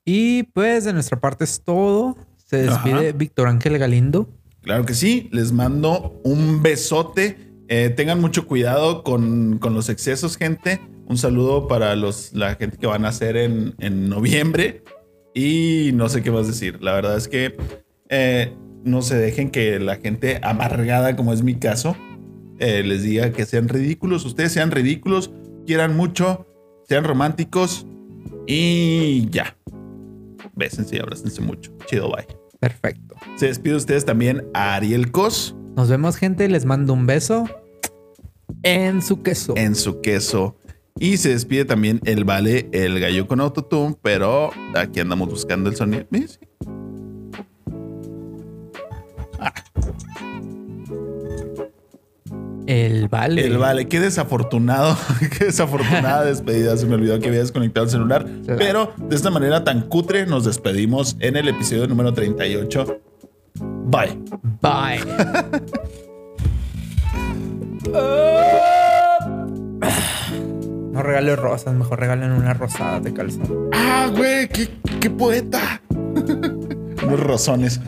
Y 0.06 0.44
pues 0.44 0.86
de 0.86 0.94
nuestra 0.94 1.20
parte 1.20 1.44
es 1.44 1.62
todo. 1.64 2.16
Se 2.46 2.58
despide 2.58 3.10
Ajá. 3.10 3.18
Víctor 3.18 3.48
Ángel 3.48 3.78
Galindo. 3.80 4.30
Claro 4.62 4.86
que 4.86 4.94
sí, 4.94 5.30
les 5.32 5.52
mando 5.52 6.22
un 6.24 6.62
besote. 6.62 7.38
Eh, 7.68 7.90
tengan 7.90 8.22
mucho 8.22 8.46
cuidado 8.48 9.04
con, 9.04 9.58
con 9.58 9.74
los 9.74 9.90
excesos, 9.90 10.38
gente. 10.38 10.80
Un 11.08 11.18
saludo 11.18 11.68
para 11.68 11.96
los, 11.96 12.34
la 12.34 12.56
gente 12.56 12.78
que 12.78 12.88
van 12.88 13.06
a 13.06 13.10
hacer 13.10 13.38
en, 13.38 13.76
en 13.80 14.10
noviembre. 14.10 14.84
Y 15.34 15.92
no 15.94 16.10
sé 16.10 16.24
qué 16.24 16.32
más 16.32 16.48
decir. 16.48 16.82
La 16.82 16.94
verdad 16.94 17.18
es 17.18 17.28
que 17.28 17.58
eh, 18.10 18.54
no 18.84 19.02
se 19.02 19.18
dejen 19.18 19.50
que 19.50 19.80
la 19.80 19.98
gente 19.98 20.40
amargada, 20.42 21.16
como 21.16 21.34
es 21.34 21.44
mi 21.44 21.56
caso, 21.56 21.98
eh, 22.60 22.84
les 22.84 23.04
diga 23.04 23.32
que 23.32 23.46
sean 23.46 23.68
ridículos. 23.68 24.26
Ustedes 24.26 24.54
sean 24.54 24.72
ridículos, 24.72 25.32
quieran 25.66 25.96
mucho, 25.96 26.48
sean 26.88 27.04
románticos 27.04 27.86
y 28.48 29.30
ya. 29.30 29.58
Bésense 30.54 30.96
y 30.96 31.00
abrácense 31.00 31.42
mucho. 31.42 31.76
Chido, 31.88 32.10
bye. 32.12 32.26
Perfecto. 32.60 33.16
Se 33.36 33.48
despide 33.48 33.76
ustedes 33.76 34.06
también 34.06 34.48
a 34.54 34.76
Ariel 34.76 35.12
Cos 35.12 35.56
Nos 35.76 35.90
vemos, 35.90 36.16
gente. 36.16 36.48
Les 36.48 36.66
mando 36.66 36.94
un 36.94 37.06
beso 37.06 37.50
en 38.64 39.02
su 39.02 39.22
queso. 39.22 39.54
en 39.58 39.76
su 39.76 40.00
queso. 40.00 40.56
Y 40.98 41.18
se 41.18 41.30
despide 41.30 41.66
también 41.66 42.00
el 42.06 42.24
Vale, 42.24 42.70
el 42.72 43.00
gallo 43.02 43.28
con 43.28 43.42
autotune, 43.42 43.96
pero 44.02 44.52
aquí 44.76 45.02
andamos 45.02 45.30
buscando 45.30 45.70
el 45.70 45.76
sonido. 45.76 46.06
Sí. 46.12 46.40
El 52.68 53.10
vale. 53.10 53.46
El 53.46 53.58
Vale, 53.58 53.88
qué 53.88 54.00
desafortunado, 54.00 54.98
qué 55.38 55.46
desafortunada 55.46 56.24
despedida. 56.26 56.76
Se 56.78 56.86
me 56.86 56.96
olvidó 56.96 57.20
que 57.20 57.28
había 57.28 57.42
desconectado 57.42 57.86
el 57.86 57.92
celular. 57.92 58.26
Pero 58.58 58.94
de 58.98 59.16
esta 59.16 59.30
manera 59.30 59.64
tan 59.64 59.82
cutre 59.82 60.26
nos 60.26 60.46
despedimos 60.46 61.18
en 61.20 61.36
el 61.36 61.48
episodio 61.48 61.88
número 61.88 62.14
38. 62.14 63.02
Bye. 63.86 64.18
Bye. 64.62 65.02
No 70.96 71.04
regalen 71.04 71.36
rosas, 71.36 71.74
mejor 71.74 72.00
regalen 72.00 72.32
una 72.32 72.54
rosada 72.54 73.02
de 73.02 73.14
calzón. 73.14 73.70
Ah, 73.74 74.10
güey, 74.16 74.48
qué, 74.48 74.70
qué 75.02 75.10
poeta. 75.10 75.82
Unos 75.90 77.20
rozones. 77.20 77.82